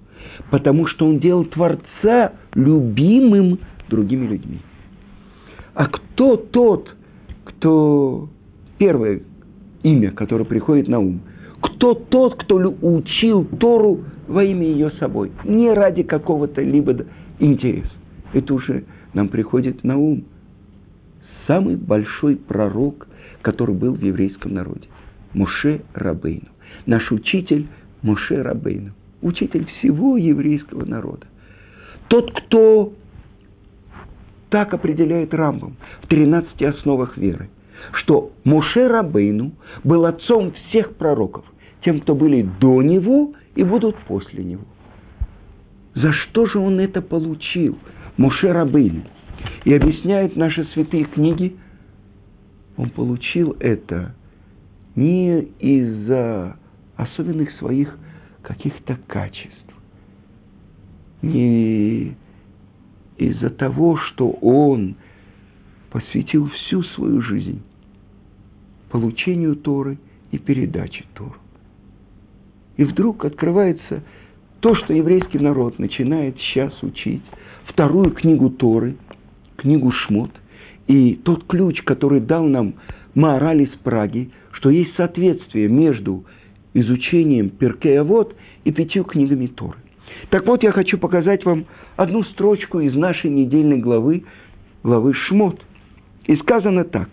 Потому 0.52 0.88
что 0.88 1.08
он 1.08 1.20
делал 1.20 1.46
Творца 1.46 2.34
любимым 2.54 3.60
другими 3.90 4.28
людьми. 4.28 4.60
А 5.74 5.88
кто 5.88 6.38
тот, 6.38 6.90
кто 7.46 8.30
первое 8.78 9.22
имя, 9.82 10.12
которое 10.12 10.46
приходит 10.46 10.88
на 10.88 11.00
ум? 11.00 11.22
Кто 11.62 11.94
тот, 11.94 12.36
кто 12.36 12.56
учил 12.56 13.46
Тору 13.46 14.02
во 14.28 14.44
имя 14.44 14.68
ее 14.68 14.92
собой? 15.00 15.32
Не 15.46 15.72
ради 15.74 16.04
какого-то 16.04 16.62
либо 16.62 17.06
интереса. 17.40 17.90
Это 18.34 18.54
уже 18.54 18.84
нам 19.14 19.30
приходит 19.30 19.84
на 19.84 19.98
ум. 19.98 20.26
Самый 21.48 21.76
большой 21.76 22.36
пророк, 22.36 23.08
который 23.42 23.76
был 23.76 23.94
в 23.94 24.02
еврейском 24.02 24.54
народе. 24.54 24.88
Муше 25.34 25.82
Рабейну. 25.94 26.48
Наш 26.86 27.12
учитель 27.12 27.68
Муше 28.02 28.42
Рабейну. 28.42 28.92
Учитель 29.22 29.66
всего 29.66 30.18
еврейского 30.18 30.86
народа. 30.86 31.28
Тот, 32.08 32.32
кто 32.32 32.94
так 34.50 34.74
определяет 34.74 35.34
Рамбам 35.34 35.76
в 36.04 36.08
13 36.08 36.62
основах 36.62 37.18
веры, 37.18 37.50
что 37.94 38.32
Муше 38.44 38.88
Рабейну 38.88 39.54
был 39.84 40.06
отцом 40.06 40.54
всех 40.70 40.96
пророков, 40.96 41.46
тем, 41.84 42.02
кто 42.02 42.16
были 42.16 42.48
до 42.60 42.82
него 42.82 43.34
и 43.56 43.64
будут 43.64 43.96
после 44.08 44.44
него. 44.44 44.66
За 45.96 46.12
что 46.12 46.46
же 46.48 46.60
он 46.60 46.80
это 46.80 47.02
получил, 47.02 47.78
Муше 48.18 48.52
Рабейну? 48.52 49.04
И 49.66 49.74
объясняют 49.74 50.36
наши 50.36 50.66
святые 50.74 51.06
книги, 51.06 51.56
он 52.78 52.90
получил 52.90 53.56
это 53.60 54.16
не 54.96 55.42
из-за 55.60 56.58
особенных 56.96 57.52
своих 57.58 57.98
каких-то 58.42 58.98
качеств, 59.08 59.74
не 61.22 62.16
из-за 63.18 63.50
того, 63.50 63.98
что 63.98 64.30
он 64.30 64.96
посвятил 65.92 66.48
всю 66.50 66.84
свою 66.84 67.22
жизнь 67.22 67.62
получению 68.90 69.56
Торы 69.56 69.98
и 70.32 70.38
передаче 70.38 71.06
Торы. 71.14 71.40
И 72.78 72.84
вдруг 72.84 73.26
открывается 73.26 74.04
то, 74.60 74.76
что 74.76 74.94
еврейский 74.94 75.40
народ 75.40 75.80
начинает 75.80 76.38
сейчас 76.38 76.74
учить, 76.84 77.24
вторую 77.68 78.12
книгу 78.12 78.50
Торы, 78.50 78.96
книгу 79.58 79.92
Шмот, 79.92 80.32
и 80.88 81.16
тот 81.16 81.46
ключ, 81.46 81.82
который 81.84 82.20
дал 82.20 82.46
нам 82.46 82.76
Маораль 83.16 83.64
из 83.64 83.70
Праги, 83.84 84.32
что 84.52 84.70
есть 84.70 84.96
соответствие 84.96 85.68
между 85.68 86.26
изучением 86.74 87.50
Перкея 87.50 88.04
Вот 88.04 88.36
и 88.64 88.72
пятью 88.72 89.04
книгами 89.04 89.48
Торы. 89.48 89.78
Так 90.30 90.46
вот, 90.48 90.64
я 90.64 90.72
хочу 90.72 90.98
показать 90.98 91.46
вам 91.46 91.66
одну 91.96 92.24
строчку 92.24 92.80
из 92.80 92.96
нашей 92.96 93.30
недельной 93.30 93.78
главы, 93.78 94.24
главы 94.84 95.14
Шмот. 95.14 95.62
И 96.26 96.36
сказано 96.38 96.86
так. 96.86 97.10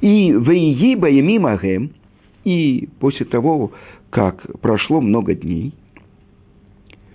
И 0.00 0.32
«Вейи 0.32 0.94
баямим 0.96 1.46
агем» 1.46 1.92
и 2.44 2.88
после 3.00 3.24
того, 3.24 3.72
как 4.10 4.60
прошло 4.60 5.00
много 5.00 5.34
дней, 5.34 5.72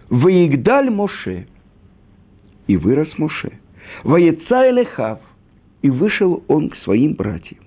«Ваигдаль 0.09 0.89
Моше» 0.89 1.47
и 2.67 2.77
вырос 2.77 3.09
Моше, 3.17 3.53
«Ваеца 4.03 4.69
Элехав» 4.69 5.19
и 5.81 5.89
вышел 5.89 6.43
он 6.47 6.69
к 6.69 6.75
своим 6.77 7.13
братьям, 7.13 7.59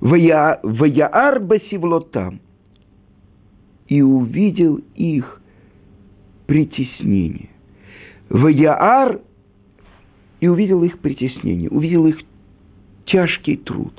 «Ваяар 0.00 1.40
басивлотам» 1.40 2.40
и 3.88 4.02
увидел 4.02 4.80
их 4.94 5.40
притеснение. 6.46 7.48
Ваяар 8.28 9.20
и 10.40 10.48
увидел 10.48 10.82
их 10.82 10.98
притеснение, 10.98 11.68
увидел 11.70 12.06
их 12.06 12.18
тяжкий 13.06 13.56
труд. 13.56 13.92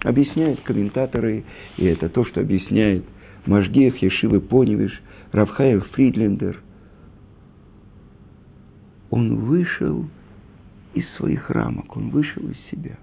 Объясняют 0.00 0.60
комментаторы, 0.60 1.44
и 1.76 1.84
это 1.86 2.08
то, 2.08 2.24
что 2.24 2.40
объясняет 2.40 3.04
Машгех, 3.46 4.02
Ешивы 4.02 4.40
Поневиш, 4.40 5.00
Равхаев 5.32 5.86
Фридлендер. 5.92 6.60
Он 9.10 9.36
вышел 9.36 10.06
из 10.94 11.08
своих 11.16 11.50
рамок, 11.50 11.96
он 11.96 12.10
вышел 12.10 12.42
из 12.48 12.56
себя. 12.70 12.98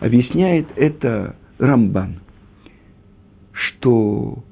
Объясняет 0.00 0.66
это 0.76 1.36
Рамбан, 1.58 2.20
что 3.52 4.42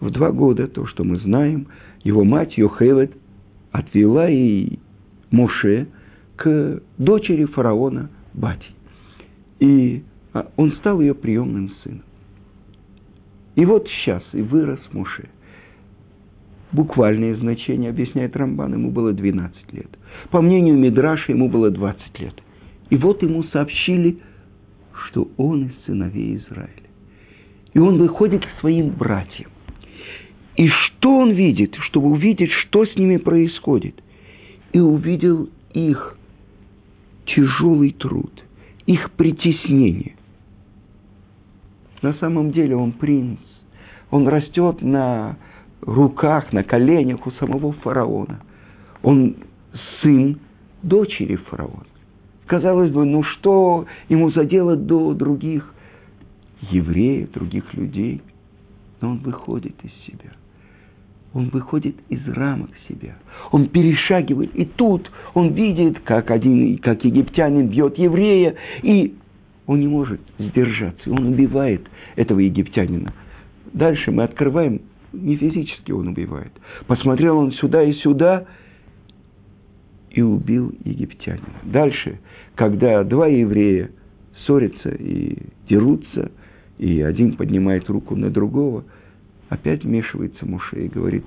в 0.00 0.10
два 0.10 0.30
года, 0.30 0.68
то, 0.68 0.86
что 0.86 1.04
мы 1.04 1.18
знаем, 1.18 1.68
его 2.02 2.24
мать 2.24 2.56
Йохевет 2.56 3.12
отвела 3.72 4.28
и 4.28 4.78
Моше 5.30 5.88
к 6.36 6.80
дочери 6.98 7.44
фараона 7.46 8.10
Бати. 8.34 8.66
И 9.58 10.04
а, 10.32 10.50
он 10.56 10.72
стал 10.72 11.00
ее 11.00 11.14
приемным 11.14 11.70
сыном. 11.82 12.02
И 13.54 13.64
вот 13.64 13.88
сейчас 13.88 14.22
и 14.32 14.42
вырос 14.42 14.80
Моше. 14.92 15.28
Буквальное 16.76 17.34
значение 17.36 17.88
объясняет 17.88 18.36
Рамбан, 18.36 18.74
ему 18.74 18.90
было 18.90 19.14
12 19.14 19.72
лет. 19.72 19.88
По 20.30 20.42
мнению 20.42 20.76
Мидраша, 20.76 21.32
ему 21.32 21.48
было 21.48 21.70
20 21.70 22.20
лет. 22.20 22.34
И 22.90 22.96
вот 22.96 23.22
ему 23.22 23.44
сообщили, 23.44 24.18
что 24.92 25.26
он 25.38 25.68
из 25.68 25.84
сыновей 25.86 26.36
Израиля. 26.36 26.90
И 27.72 27.78
он 27.78 27.96
выходит 27.96 28.44
к 28.44 28.60
своим 28.60 28.90
братьям. 28.90 29.50
И 30.56 30.68
что 30.68 31.16
он 31.16 31.30
видит, 31.30 31.74
чтобы 31.86 32.10
увидеть, 32.10 32.50
что 32.50 32.84
с 32.84 32.94
ними 32.94 33.16
происходит? 33.16 33.94
И 34.72 34.78
увидел 34.78 35.48
их 35.72 36.18
тяжелый 37.24 37.92
труд, 37.92 38.44
их 38.84 39.12
притеснение. 39.12 40.14
На 42.02 42.12
самом 42.20 42.50
деле 42.50 42.76
он 42.76 42.92
принц. 42.92 43.38
Он 44.10 44.28
растет 44.28 44.82
на 44.82 45.38
руках, 45.86 46.52
на 46.52 46.62
коленях 46.62 47.26
у 47.26 47.30
самого 47.32 47.72
фараона. 47.72 48.40
Он 49.02 49.36
сын 50.02 50.38
дочери 50.82 51.36
фараона. 51.36 51.86
Казалось 52.46 52.92
бы, 52.92 53.04
ну 53.04 53.22
что 53.22 53.86
ему 54.08 54.30
заделать 54.30 54.86
до 54.86 55.14
других 55.14 55.74
евреев, 56.70 57.32
других 57.32 57.72
людей? 57.74 58.22
Но 59.00 59.10
он 59.10 59.18
выходит 59.18 59.74
из 59.84 59.92
себя– 60.06 60.32
он 61.36 61.50
выходит 61.50 61.96
из 62.08 62.26
рамок 62.28 62.70
себя. 62.88 63.14
Он 63.52 63.68
перешагивает. 63.68 64.54
И 64.54 64.64
тут 64.64 65.10
он 65.34 65.52
видит, 65.52 66.00
как 66.00 66.30
один, 66.30 66.78
как 66.78 67.04
египтянин 67.04 67.68
бьет 67.68 67.98
еврея, 67.98 68.54
и 68.80 69.14
он 69.66 69.80
не 69.80 69.86
может 69.86 70.18
сдержаться. 70.38 71.10
Он 71.10 71.26
убивает 71.26 71.86
этого 72.16 72.38
египтянина. 72.38 73.12
Дальше 73.74 74.12
мы 74.12 74.22
открываем, 74.22 74.80
не 75.16 75.36
физически 75.36 75.92
он 75.92 76.08
убивает. 76.08 76.52
Посмотрел 76.86 77.38
он 77.38 77.52
сюда 77.52 77.82
и 77.82 77.92
сюда, 77.94 78.46
и 80.10 80.22
убил 80.22 80.74
египтянина. 80.84 81.44
Дальше, 81.64 82.20
когда 82.54 83.04
два 83.04 83.26
еврея 83.26 83.90
ссорятся 84.44 84.90
и 84.90 85.36
дерутся, 85.68 86.30
и 86.78 87.00
один 87.02 87.36
поднимает 87.36 87.88
руку 87.88 88.16
на 88.16 88.30
другого– 88.30 88.84
Опять 89.48 89.84
вмешивается 89.84 90.44
Муше 90.44 90.86
и 90.86 90.88
говорит, 90.88 91.24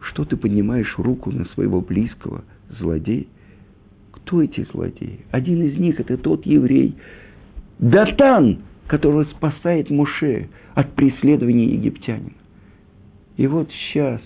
что 0.00 0.24
ты 0.24 0.36
поднимаешь 0.36 0.94
руку 0.96 1.32
на 1.32 1.44
своего 1.46 1.80
близкого, 1.80 2.44
злодей? 2.78 3.28
Кто 4.12 4.42
эти 4.42 4.66
злодеи? 4.72 5.20
Один 5.32 5.62
из 5.62 5.78
них 5.78 5.98
это 5.98 6.16
тот 6.16 6.46
еврей, 6.46 6.94
Датан, 7.80 8.60
который 8.86 9.26
спасает 9.26 9.90
Муше 9.90 10.48
от 10.74 10.94
преследования 10.94 11.66
египтянина. 11.66 12.32
И 13.36 13.46
вот 13.46 13.70
сейчас 13.70 14.20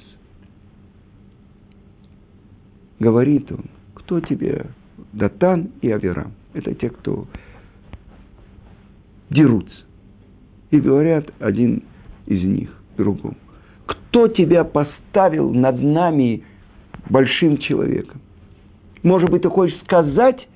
говорит 2.99 3.51
он, 3.53 3.66
кто 3.94 4.21
тебе 4.21 4.66
Датан 5.12 5.71
и 5.81 5.90
Аверам? 5.90 6.33
Это 6.55 6.75
те, 6.75 6.90
кто 6.90 7.27
дерутся. 9.31 9.77
И 10.71 10.81
говорят 10.81 11.33
один 11.38 11.85
из 12.27 12.42
них 12.42 12.71
другому. 12.97 13.37
Кто 13.87 14.29
тебя 14.29 14.64
поставил 14.64 15.53
над 15.53 15.81
нами 15.83 16.42
большим 17.09 17.59
человеком? 17.59 18.21
Может 19.03 19.31
быть, 19.31 19.42
ты 19.42 19.49
хочешь 19.49 19.79
сказать 19.85 20.47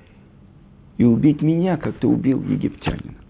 и 0.97 1.03
убить 1.03 1.41
меня, 1.41 1.77
как 1.77 1.95
ты 1.95 2.07
убил 2.07 2.43
египтянина? 2.43 3.22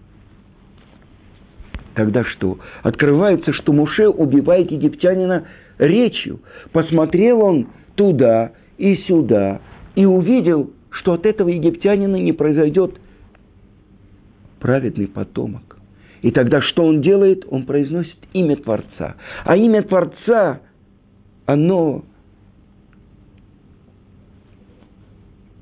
Тогда 1.94 2.24
что? 2.24 2.58
Открывается, 2.82 3.52
что 3.52 3.72
Муше 3.72 4.08
убивает 4.08 4.70
египтянина 4.70 5.46
речью. 5.78 6.40
Посмотрел 6.72 7.40
он 7.40 7.68
туда 7.94 8.52
и 8.78 8.96
сюда 9.06 9.60
и 9.94 10.04
увидел, 10.04 10.72
что 10.90 11.12
от 11.12 11.24
этого 11.24 11.48
египтянина 11.48 12.16
не 12.16 12.32
произойдет 12.32 12.98
праведный 14.58 15.06
потомок. 15.06 15.78
И 16.22 16.30
тогда 16.30 16.62
что 16.62 16.84
он 16.84 17.00
делает? 17.00 17.44
Он 17.48 17.64
произносит 17.64 18.16
имя 18.32 18.56
Творца. 18.56 19.16
А 19.44 19.56
имя 19.56 19.82
Творца, 19.82 20.62
оно 21.46 22.02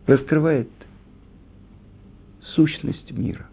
раскрывает 0.07 0.69
сущность 2.55 3.11
мира. 3.11 3.47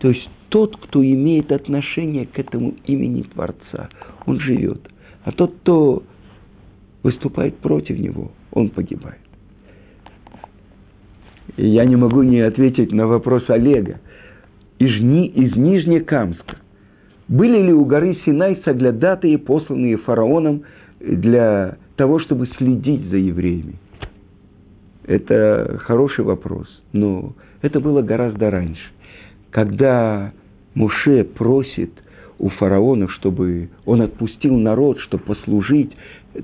То 0.00 0.08
есть 0.10 0.28
тот, 0.50 0.76
кто 0.76 1.02
имеет 1.02 1.50
отношение 1.52 2.26
к 2.26 2.38
этому 2.38 2.74
имени 2.84 3.22
Творца, 3.22 3.88
он 4.26 4.40
живет. 4.40 4.90
А 5.24 5.32
тот, 5.32 5.54
кто 5.62 6.02
выступает 7.02 7.56
против 7.58 7.98
него, 7.98 8.32
он 8.52 8.68
погибает. 8.68 9.20
И 11.56 11.66
я 11.68 11.84
не 11.84 11.96
могу 11.96 12.22
не 12.22 12.40
ответить 12.40 12.92
на 12.92 13.06
вопрос 13.06 13.48
Олега 13.48 14.00
из, 14.78 15.00
Ни, 15.00 15.26
из 15.28 15.56
Нижнекамска. 15.56 16.56
Были 17.28 17.62
ли 17.62 17.72
у 17.72 17.84
горы 17.84 18.18
Синай 18.24 18.60
соглядатые, 18.64 19.38
посланные 19.38 19.98
фараоном 19.98 20.64
для 21.00 21.76
того, 21.96 22.18
чтобы 22.18 22.48
следить 22.58 23.08
за 23.08 23.16
евреями? 23.16 23.74
Это 25.06 25.78
хороший 25.84 26.24
вопрос, 26.24 26.66
но 26.92 27.34
это 27.62 27.80
было 27.80 28.02
гораздо 28.02 28.50
раньше. 28.50 28.82
Когда 29.50 30.32
Муше 30.74 31.24
просит 31.24 31.90
у 32.38 32.48
фараона, 32.48 33.08
чтобы 33.08 33.70
он 33.84 34.02
отпустил 34.02 34.56
народ, 34.56 34.98
чтобы 35.00 35.24
послужить 35.24 35.92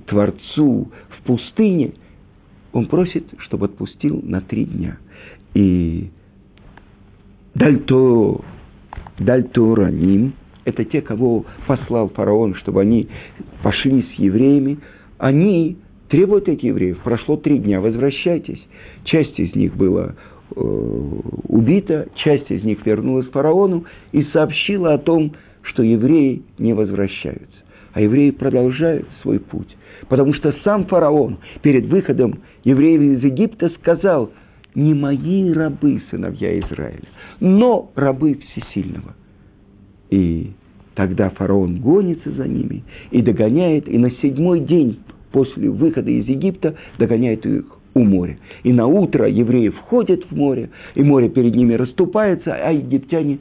Творцу 0.07 0.91
в 1.09 1.23
пустыне, 1.25 1.93
он 2.73 2.87
просит, 2.87 3.25
чтобы 3.39 3.67
отпустил 3.67 4.21
на 4.23 4.41
три 4.41 4.65
дня. 4.65 4.99
И 5.55 6.11
Дальто, 7.55 8.43
Дальтораним– 9.19 10.35
это 10.67 10.85
те, 10.85 11.01
кого 11.01 11.47
послал 11.67 12.11
фараон, 12.11 12.55
чтобы 12.57 12.83
они 12.83 13.09
пошли 13.63 14.03
с 14.03 14.19
евреями. 14.19 14.79
Они 15.17 15.79
требуют 16.09 16.49
этих 16.49 16.65
евреев. 16.65 16.99
Прошло 17.03 17.37
три 17.37 17.59
дня, 17.59 17.81
возвращайтесь. 17.81 18.61
Часть 19.05 19.39
из 19.39 19.55
них 19.55 19.75
была 19.75 20.17
убита, 20.57 22.09
часть 22.17 22.51
из 22.51 22.65
них 22.65 22.85
вернулась 22.87 23.29
к 23.29 23.33
фараону 23.33 23.85
и 24.13 24.23
сообщила 24.33 24.95
о 24.95 24.99
том, 24.99 25.33
что 25.63 25.83
евреи 25.83 26.43
не 26.59 26.73
возвращаются. 26.73 27.57
А 27.93 28.01
евреи 28.01 28.31
продолжают 28.31 29.07
свой 29.23 29.39
путь. 29.39 29.77
Потому 30.09 30.35
что 30.35 30.55
сам 30.65 30.87
фараон 30.87 31.39
перед 31.63 31.87
выходом 31.87 32.41
евреев 32.65 33.19
из 33.19 33.25
Египта 33.25 33.71
сказал, 33.81 34.31
не 34.75 34.93
мои 34.95 35.51
рабы, 35.53 36.03
сыновья 36.11 36.59
Израиля, 36.61 37.09
но 37.41 37.91
рабы 37.95 38.39
Всесильного. 38.51 39.15
И 40.11 40.53
тогда 40.95 41.31
фараон 41.31 41.81
гонится 41.81 42.31
за 42.31 42.47
ними 42.47 42.85
и 43.11 43.23
догоняет, 43.23 43.89
и 43.89 43.99
на 43.99 44.11
седьмой 44.23 44.61
день 44.61 45.01
после 45.33 45.71
выхода 45.71 46.11
из 46.11 46.27
Египта 46.27 46.77
догоняет 46.99 47.45
их 47.47 47.65
у 47.97 48.05
моря. 48.05 48.37
И 48.63 48.73
на 48.75 48.87
утро 48.87 49.27
евреи 49.27 49.71
входят 49.71 50.23
в 50.31 50.37
море, 50.37 50.69
и 50.95 51.03
море 51.03 51.31
перед 51.31 51.55
ними 51.55 51.73
расступается, 51.73 52.55
а 52.55 52.71
египтяне 52.71 53.39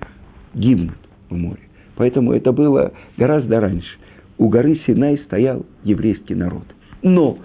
гибнут 0.53 0.97
в 1.29 1.35
море. 1.35 1.59
Поэтому 1.97 2.31
это 2.31 2.53
было 2.53 2.93
гораздо 3.17 3.59
раньше. 3.59 3.97
У 4.37 4.47
горы 4.47 4.79
Синай 4.87 5.17
стоял 5.25 5.65
еврейский 5.83 6.35
народ. 6.35 6.63
Но 7.01 7.37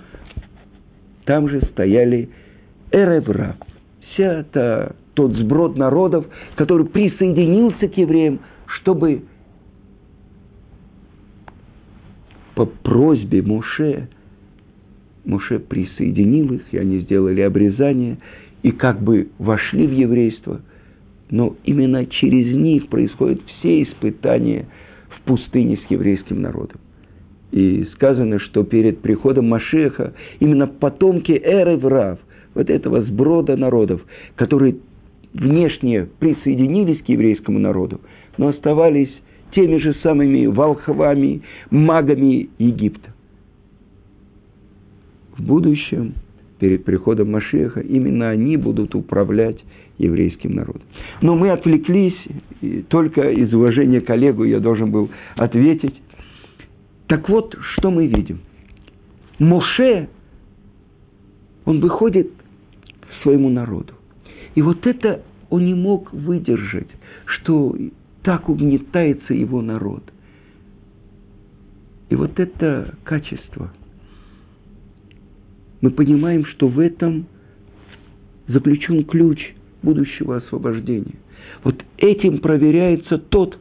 там 1.25 1.49
же 1.49 1.63
стояли 1.73 2.31
Эревра, 2.93 3.57
вся 4.13 4.41
эта 4.41 4.95
тот 5.15 5.33
сброд 5.33 5.77
народов, 5.77 6.27
который 6.55 6.87
присоединился 6.87 7.89
к 7.89 7.97
евреям, 7.97 8.39
чтобы 8.67 9.25
по 12.55 12.67
просьбе 12.67 13.43
Муше, 13.43 14.09
Муше 15.31 15.61
присоединил 15.61 16.55
их, 16.55 16.63
и 16.73 16.79
они 16.79 17.01
сделали 17.01 17.41
обрезание, 17.41 18.19
и 18.63 18.73
как 18.73 19.01
бы 19.01 19.29
вошли 19.39 19.87
в 19.87 19.93
еврейство, 19.93 20.61
но 21.31 21.57
именно 21.65 22.05
через 22.05 22.53
них 22.55 22.89
происходят 22.89 23.41
все 23.47 23.85
испытания 23.85 24.67
в 25.09 25.23
пустыне 25.23 25.79
с 25.87 25.91
еврейским 25.91 26.43
народом. 26.43 26.81
И 27.53 27.87
сказано, 27.95 28.41
что 28.41 28.65
перед 28.65 28.99
приходом 28.99 29.49
Машеха 29.49 30.15
именно 30.41 30.67
потомки 30.67 31.33
Эры 31.33 31.77
Врав, 31.77 32.19
вот 32.55 32.69
этого 32.69 33.03
сброда 33.03 33.57
народов, 33.57 34.03
которые 34.35 34.77
внешне 35.33 36.09
присоединились 36.19 37.03
к 37.03 37.09
еврейскому 37.09 37.61
народу, 37.61 38.01
но 38.37 38.49
оставались 38.49 39.11
теми 39.53 39.79
же 39.79 39.95
самыми 40.03 40.47
волхвами, 40.47 41.43
магами 41.71 42.49
Египта. 42.59 43.15
В 45.41 45.43
будущем, 45.43 46.13
перед 46.59 46.85
приходом 46.85 47.31
Машеха, 47.33 47.81
именно 47.81 48.29
они 48.29 48.59
будут 48.59 48.95
управлять 48.95 49.57
еврейским 49.97 50.55
народом. 50.55 50.83
Но 51.23 51.35
мы 51.35 51.51
отвлеклись, 51.51 52.17
только 52.89 53.31
из 53.31 53.51
уважения 53.55 54.03
коллегу 54.03 54.45
я 54.45 54.61
должен 54.61 54.91
был 54.91 55.09
ответить. 55.37 55.95
Так 57.07 57.31
вот, 57.31 57.57
что 57.73 57.91
мы 57.91 58.07
видим? 58.07 58.41
Моше, 59.39 60.11
он 61.65 61.81
выходит 61.81 62.31
к 63.01 63.23
своему 63.23 63.49
народу. 63.49 63.95
И 64.55 64.61
вот 64.61 64.87
это 64.87 65.23
он 65.49 65.65
не 65.65 65.75
мог 65.75 66.13
выдержать, 66.13 66.91
что 67.25 67.75
так 68.23 68.51
угнетается 68.51 69.33
его 69.33 69.63
народ. 69.63 70.03
И 72.11 72.15
вот 72.15 72.39
это 72.39 72.95
качество, 73.05 73.73
мы 75.81 75.91
понимаем, 75.91 76.45
что 76.45 76.69
в 76.69 76.79
этом 76.79 77.27
заключен 78.49 79.05
ключ 79.05 79.55
будущего 79.83 80.37
освобождения. 80.37 81.15
Вот 81.65 81.77
этим 81.99 82.39
проверяется 82.39 83.19
тот, 83.19 83.59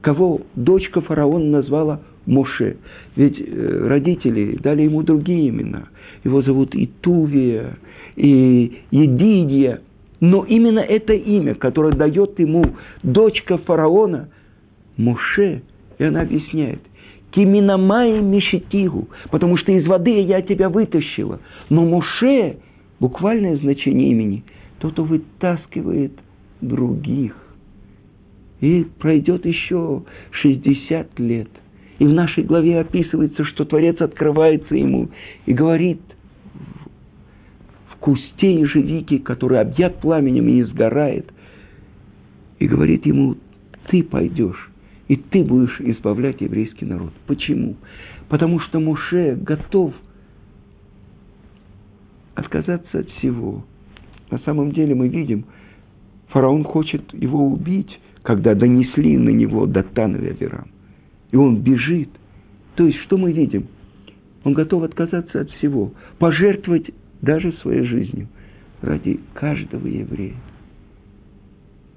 кого 0.00 0.42
дочка 0.54 1.00
фараона 1.00 1.44
назвала 1.44 2.00
Моше. 2.26 2.76
Ведь 3.16 3.40
э, 3.40 3.86
родители 3.86 4.58
дали 4.62 4.82
ему 4.82 5.02
другие 5.02 5.48
имена. 5.48 5.88
Его 6.24 6.42
зовут 6.42 6.74
Итувия, 6.74 7.78
и 8.16 8.82
Едидия. 8.90 9.80
Но 10.20 10.44
именно 10.44 10.80
это 10.80 11.12
имя, 11.12 11.54
которое 11.54 11.94
дает 11.94 12.38
ему 12.38 12.64
дочка 13.02 13.58
фараона, 13.58 14.28
Моше, 14.96 15.62
и 15.98 16.04
она 16.04 16.22
объясняет, 16.22 16.80
Киминамай 17.38 18.20
Мишетигу, 18.20 19.08
потому 19.30 19.56
что 19.58 19.70
из 19.70 19.86
воды 19.86 20.20
я 20.22 20.42
тебя 20.42 20.68
вытащила. 20.68 21.38
Но 21.68 21.84
Моше, 21.84 22.56
буквальное 22.98 23.56
значение 23.58 24.10
имени, 24.10 24.42
тот, 24.80 24.92
кто 24.92 25.04
вытаскивает 25.04 26.12
других. 26.60 27.36
И 28.60 28.84
пройдет 28.98 29.46
еще 29.46 30.02
60 30.32 31.20
лет. 31.20 31.48
И 32.00 32.04
в 32.04 32.12
нашей 32.12 32.42
главе 32.42 32.80
описывается, 32.80 33.44
что 33.44 33.64
Творец 33.64 34.00
открывается 34.00 34.74
ему 34.74 35.08
и 35.46 35.52
говорит– 35.52 36.00
кусте 38.08 38.60
ежевики, 38.60 39.18
который 39.18 39.60
объят 39.60 40.00
пламенем 40.00 40.48
и 40.48 40.52
не 40.52 40.62
сгорает, 40.64 41.30
и 42.58 42.66
говорит 42.66 43.04
ему, 43.04 43.36
ты 43.90 44.02
пойдешь, 44.02 44.67
и 45.08 45.16
ты 45.16 45.42
будешь 45.42 45.80
избавлять 45.80 46.40
еврейский 46.40 46.84
народ. 46.84 47.12
Почему? 47.26 47.76
Потому 48.28 48.60
что 48.60 48.78
Муше 48.78 49.36
готов 49.40 49.94
отказаться 52.34 53.00
от 53.00 53.08
всего. 53.12 53.64
На 54.30 54.38
самом 54.40 54.72
деле 54.72 54.94
мы 54.94 55.08
видим, 55.08 55.46
фараон 56.28 56.62
хочет 56.64 57.12
его 57.14 57.46
убить, 57.46 57.98
когда 58.22 58.54
донесли 58.54 59.16
на 59.16 59.30
него 59.30 59.66
Датан 59.66 60.16
и 60.16 60.28
Авирам. 60.28 60.68
И 61.30 61.36
он 61.36 61.62
бежит. 61.62 62.10
То 62.74 62.86
есть, 62.86 62.98
что 63.00 63.16
мы 63.16 63.32
видим? 63.32 63.66
Он 64.44 64.52
готов 64.52 64.82
отказаться 64.82 65.40
от 65.40 65.50
всего, 65.52 65.92
пожертвовать 66.18 66.90
даже 67.22 67.52
своей 67.54 67.84
жизнью, 67.84 68.28
ради 68.82 69.20
каждого 69.34 69.86
еврея. 69.86 70.36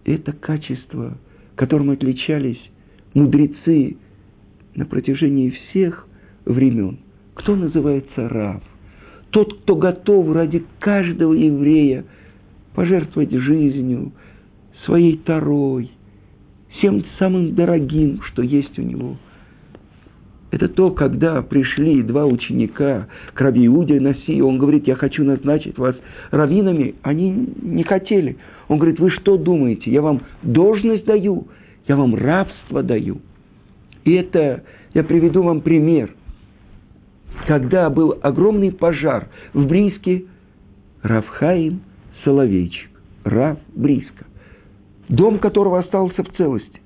Это 0.05 0.31
качество, 0.31 1.17
которым 1.55 1.91
отличались 1.91 2.70
мудрецы 3.13 3.97
на 4.75 4.85
протяжении 4.85 5.49
всех 5.49 6.07
времен. 6.45 6.99
Кто 7.33 7.55
называется 7.55 8.29
рав? 8.29 8.61
Тот, 9.31 9.61
кто 9.61 9.75
готов 9.75 10.31
ради 10.33 10.63
каждого 10.79 11.33
еврея 11.33 12.05
пожертвовать 12.75 13.31
жизнью, 13.31 14.11
своей 14.85 15.17
тарой, 15.17 15.91
всем 16.77 17.03
самым 17.19 17.55
дорогим, 17.55 18.21
что 18.23 18.41
есть 18.41 18.77
у 18.79 18.81
него. 18.81 19.17
Это 20.51 20.67
то, 20.67 20.91
когда 20.91 21.41
пришли 21.41 22.03
два 22.03 22.25
ученика 22.25 23.07
к 23.33 23.39
Раби 23.39 23.65
Иуде 23.67 24.01
Наси, 24.01 24.41
он 24.41 24.57
говорит, 24.57 24.85
я 24.85 24.95
хочу 24.95 25.23
назначить 25.23 25.77
вас 25.77 25.95
раввинами. 26.29 26.95
Они 27.03 27.47
не 27.61 27.83
хотели. 27.83 28.37
Он 28.67 28.77
говорит, 28.77 28.99
вы 28.99 29.11
что 29.11 29.37
думаете, 29.37 29.89
я 29.89 30.01
вам 30.01 30.21
должность 30.43 31.05
даю, 31.05 31.47
я 31.91 31.97
вам 31.97 32.15
рабство 32.15 32.83
даю. 32.83 33.19
И 34.05 34.13
это, 34.13 34.63
я 34.93 35.03
приведу 35.03 35.43
вам 35.43 35.59
пример. 35.59 36.15
Когда 37.47 37.89
был 37.89 38.17
огромный 38.21 38.71
пожар 38.71 39.27
в 39.53 39.65
Бриске, 39.65 40.23
Равхаим 41.01 41.81
Соловейчик, 42.23 42.89
Рав 43.25 43.57
Бриска 43.75 44.25
дом 45.09 45.39
которого 45.39 45.79
остался 45.79 46.23
в 46.23 46.31
целости. 46.37 46.79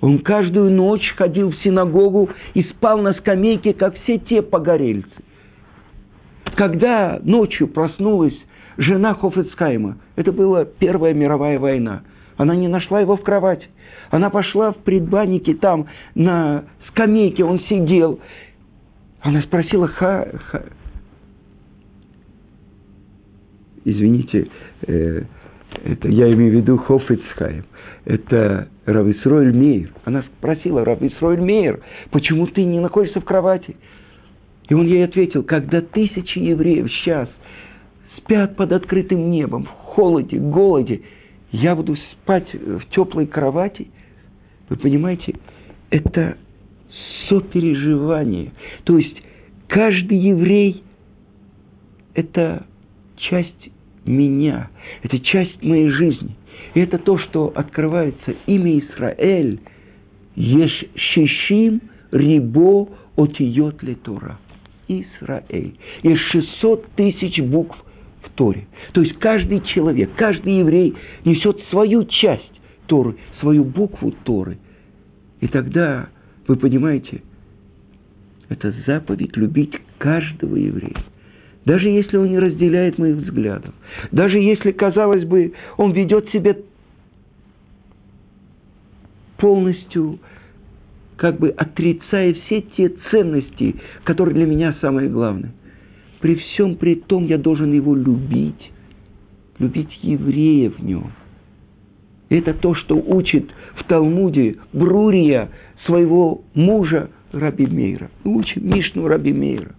Он 0.00 0.20
каждую 0.20 0.70
ночь 0.70 1.12
ходил 1.16 1.50
в 1.50 1.56
синагогу 1.64 2.30
и 2.54 2.62
спал 2.62 2.98
на 2.98 3.14
скамейке, 3.14 3.74
как 3.74 3.96
все 4.02 4.18
те 4.18 4.42
погорельцы. 4.42 5.10
Когда 6.54 7.18
ночью 7.24 7.66
проснулась 7.66 8.38
жена 8.76 9.14
Хофецкайма, 9.14 9.98
это 10.14 10.30
была 10.30 10.64
Первая 10.64 11.12
мировая 11.12 11.58
война, 11.58 12.02
она 12.36 12.54
не 12.54 12.68
нашла 12.68 13.00
его 13.00 13.16
в 13.16 13.22
кровати. 13.22 13.66
Она 14.10 14.30
пошла 14.30 14.72
в 14.72 14.76
предбаннике, 14.78 15.54
там 15.54 15.86
на 16.14 16.64
скамейке 16.88 17.44
он 17.44 17.60
сидел. 17.68 18.20
Она 19.20 19.42
спросила, 19.42 19.88
ха, 19.88 20.26
ха... 20.50 20.62
извините, 23.84 24.48
э, 24.86 25.22
это 25.84 26.08
я 26.08 26.32
имею 26.32 26.52
в 26.52 26.56
виду 26.56 26.78
Хофицхайм, 26.78 27.64
это 28.04 28.68
Рависройль 28.86 29.54
Мейер. 29.54 29.92
Она 30.04 30.22
спросила, 30.38 30.84
Рависройль 30.84 31.40
Мейер, 31.40 31.80
почему 32.10 32.46
ты 32.46 32.64
не 32.64 32.80
находишься 32.80 33.20
в 33.20 33.24
кровати? 33.24 33.76
И 34.68 34.74
он 34.74 34.86
ей 34.86 35.04
ответил, 35.04 35.42
когда 35.42 35.80
тысячи 35.80 36.38
евреев 36.38 36.90
сейчас 36.92 37.28
спят 38.18 38.56
под 38.56 38.72
открытым 38.72 39.30
небом, 39.30 39.64
в 39.64 39.68
холоде, 39.68 40.38
голоде, 40.38 41.02
я 41.50 41.74
буду 41.74 41.96
спать 42.12 42.52
в 42.52 42.84
теплой 42.90 43.26
кровати. 43.26 43.88
Вы 44.68 44.76
понимаете, 44.76 45.34
это 45.90 46.36
сопереживание. 47.28 48.52
То 48.84 48.98
есть 48.98 49.16
каждый 49.68 50.18
еврей– 50.18 50.82
это 52.14 52.66
часть 53.16 53.70
меня. 54.04 54.70
Это 55.02 55.18
часть 55.20 55.62
моей 55.62 55.90
жизни. 55.90 56.36
И 56.74 56.80
это 56.80 56.98
то, 56.98 57.18
что 57.18 57.52
открывается 57.54 58.34
имя 58.46 58.78
Израиль. 58.78 59.60
Еш 60.34 60.84
шишим 60.94 61.80
рибо 62.10 62.88
отиот 63.16 63.82
ли 63.82 63.94
Тора. 63.96 64.38
Израиль. 64.86 65.74
Есть 66.02 66.22
600 66.30 66.86
тысяч 66.96 67.40
букв 67.40 67.76
в 68.22 68.30
Торе. 68.30 68.66
То 68.92 69.02
есть 69.02 69.18
каждый 69.18 69.60
человек, 69.62 70.10
каждый 70.16 70.58
еврей 70.58 70.94
несет 71.24 71.60
свою 71.70 72.04
часть 72.04 72.57
Торы, 72.88 73.14
свою 73.40 73.62
букву 73.62 74.12
Торы. 74.24 74.58
И 75.40 75.46
тогда, 75.46 76.08
вы 76.48 76.56
понимаете, 76.56 77.22
это 78.48 78.74
заповедь 78.86 79.36
любить 79.36 79.78
каждого 79.98 80.56
еврея 80.56 81.04
даже 81.68 81.90
если 81.90 82.16
он 82.16 82.30
не 82.30 82.38
разделяет 82.38 82.96
моих 82.96 83.16
взглядов, 83.16 83.74
даже 84.10 84.38
если, 84.38 84.70
казалось 84.70 85.26
бы, 85.26 85.52
он 85.76 85.92
ведет 85.92 86.26
себя 86.30 86.56
полностью, 89.36 90.18
как 91.16 91.38
бы 91.38 91.50
отрицая 91.50 92.32
все 92.32 92.62
те 92.62 92.94
ценности, 93.10 93.76
которые 94.04 94.34
для 94.34 94.46
меня 94.46 94.76
самые 94.80 95.10
главные. 95.10 95.52
При 96.20 96.36
всем 96.36 96.76
при 96.76 96.94
том 96.94 97.26
я 97.26 97.36
должен 97.36 97.70
его 97.70 97.94
любить, 97.94 98.72
любить 99.58 99.90
еврея 100.00 100.70
в 100.70 100.82
нем. 100.82 101.12
Это 102.28 102.54
то, 102.54 102.74
что 102.74 102.96
учит 102.96 103.50
в 103.76 103.84
Талмуде 103.84 104.56
Брурия 104.72 105.48
своего 105.86 106.42
мужа 106.54 107.10
Раби 107.32 107.66
Мейра. 107.66 108.10
Учит 108.24 108.62
Мишну 108.62 109.08
Раби 109.08 109.32
Мейра 109.32 109.74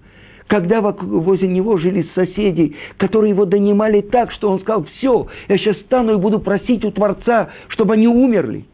когда 0.50 0.82
возле 0.82 1.48
него 1.48 1.78
жили 1.78 2.08
соседи, 2.16 2.76
которые 2.98 3.30
его 3.30 3.46
донимали 3.46 4.02
так, 4.02 4.32
что 4.32 4.50
он 4.50 4.60
сказал, 4.60 4.84
все, 4.98 5.28
я 5.48 5.58
сейчас 5.58 5.78
стану 5.82 6.14
и 6.14 6.18
буду 6.18 6.40
просить 6.40 6.84
у 6.84 6.92
Творца, 6.92 7.50
чтобы 7.70 7.94
они 7.94 8.08
умерли. 8.08 8.66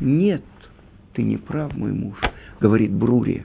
Нет, 0.00 0.42
ты 1.12 1.22
не 1.22 1.36
прав, 1.36 1.76
мой 1.76 1.92
муж, 1.92 2.16
говорит 2.58 2.90
Брурия. 2.90 3.44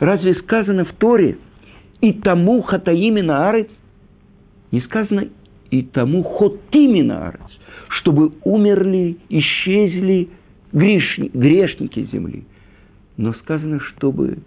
Разве 0.00 0.34
сказано 0.34 0.84
в 0.84 0.92
Торе, 0.94 1.38
и 2.00 2.12
тому 2.12 2.60
хатаимина 2.62 3.48
арец? 3.48 3.68
Не 4.72 4.80
сказано, 4.80 5.28
и 5.70 5.82
тому 5.82 6.24
хотимина 6.24 7.28
арец, 7.28 7.60
чтобы 7.98 8.32
умерли, 8.44 9.18
исчезли 9.28 10.28
грешники, 10.72 11.36
грешники 11.36 12.08
земли. 12.12 12.44
Но 13.16 13.34
сказано, 13.34 13.80
чтобы 13.80 14.38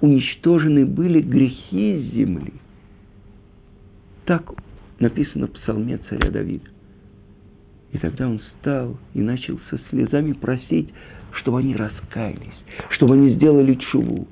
уничтожены 0.00 0.84
были 0.84 1.20
грехи 1.20 2.10
земли. 2.14 2.52
Так 4.26 4.52
написано 4.98 5.46
в 5.46 5.52
псалме 5.52 5.98
царя 6.08 6.30
Давида. 6.30 6.68
И 7.92 7.98
тогда 7.98 8.28
он 8.28 8.38
встал 8.38 8.96
и 9.14 9.20
начал 9.20 9.58
со 9.70 9.80
слезами 9.90 10.32
просить, 10.32 10.90
чтобы 11.40 11.58
они 11.58 11.74
раскаялись, 11.74 12.38
чтобы 12.90 13.14
они 13.14 13.34
сделали 13.34 13.74
чуву. 13.90 14.28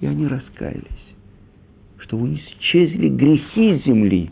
И 0.00 0.06
они 0.06 0.26
раскаялись, 0.26 1.14
чтобы 1.98 2.34
исчезли 2.34 3.08
грехи 3.08 3.82
земли, 3.86 4.30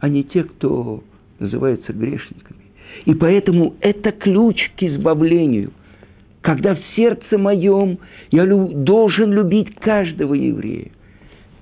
а 0.00 0.08
не 0.08 0.22
те, 0.24 0.44
кто 0.44 1.02
называется 1.42 1.92
грешниками. 1.92 2.60
И 3.04 3.14
поэтому 3.14 3.74
это 3.80 4.12
ключ 4.12 4.70
к 4.76 4.82
избавлению– 4.82 5.72
когда 6.42 6.74
в 6.74 6.80
сердце 6.96 7.38
моем 7.38 7.98
я 8.30 8.44
люб, 8.44 8.72
должен 8.74 9.32
любить 9.32 9.74
каждого 9.76 10.34
еврея. 10.34 10.90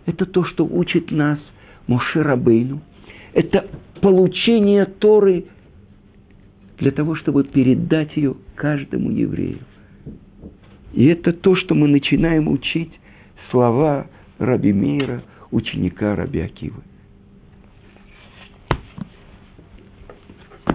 Это 0.07 0.27
то, 0.27 0.45
что 0.45 0.65
учит 0.65 1.11
нас 1.11 1.39
Моше 1.87 2.23
Рабейну. 2.23 2.81
Это 3.35 3.67
получение 4.01 4.87
Торы 4.87 5.45
для 6.79 6.91
того, 6.91 7.15
чтобы 7.15 7.45
передать 7.45 8.17
ее 8.17 8.35
каждому 8.55 9.11
еврею. 9.11 9.59
И 10.95 11.07
это 11.07 11.33
то, 11.33 11.55
что 11.55 11.75
мы 11.75 11.87
начинаем 11.87 12.49
учить 12.49 12.91
слова 13.51 14.07
Раби 14.39 14.73
Мейра, 14.73 15.23
ученика 15.51 16.17
Раби 16.17 16.41
Акивы. 16.41 16.83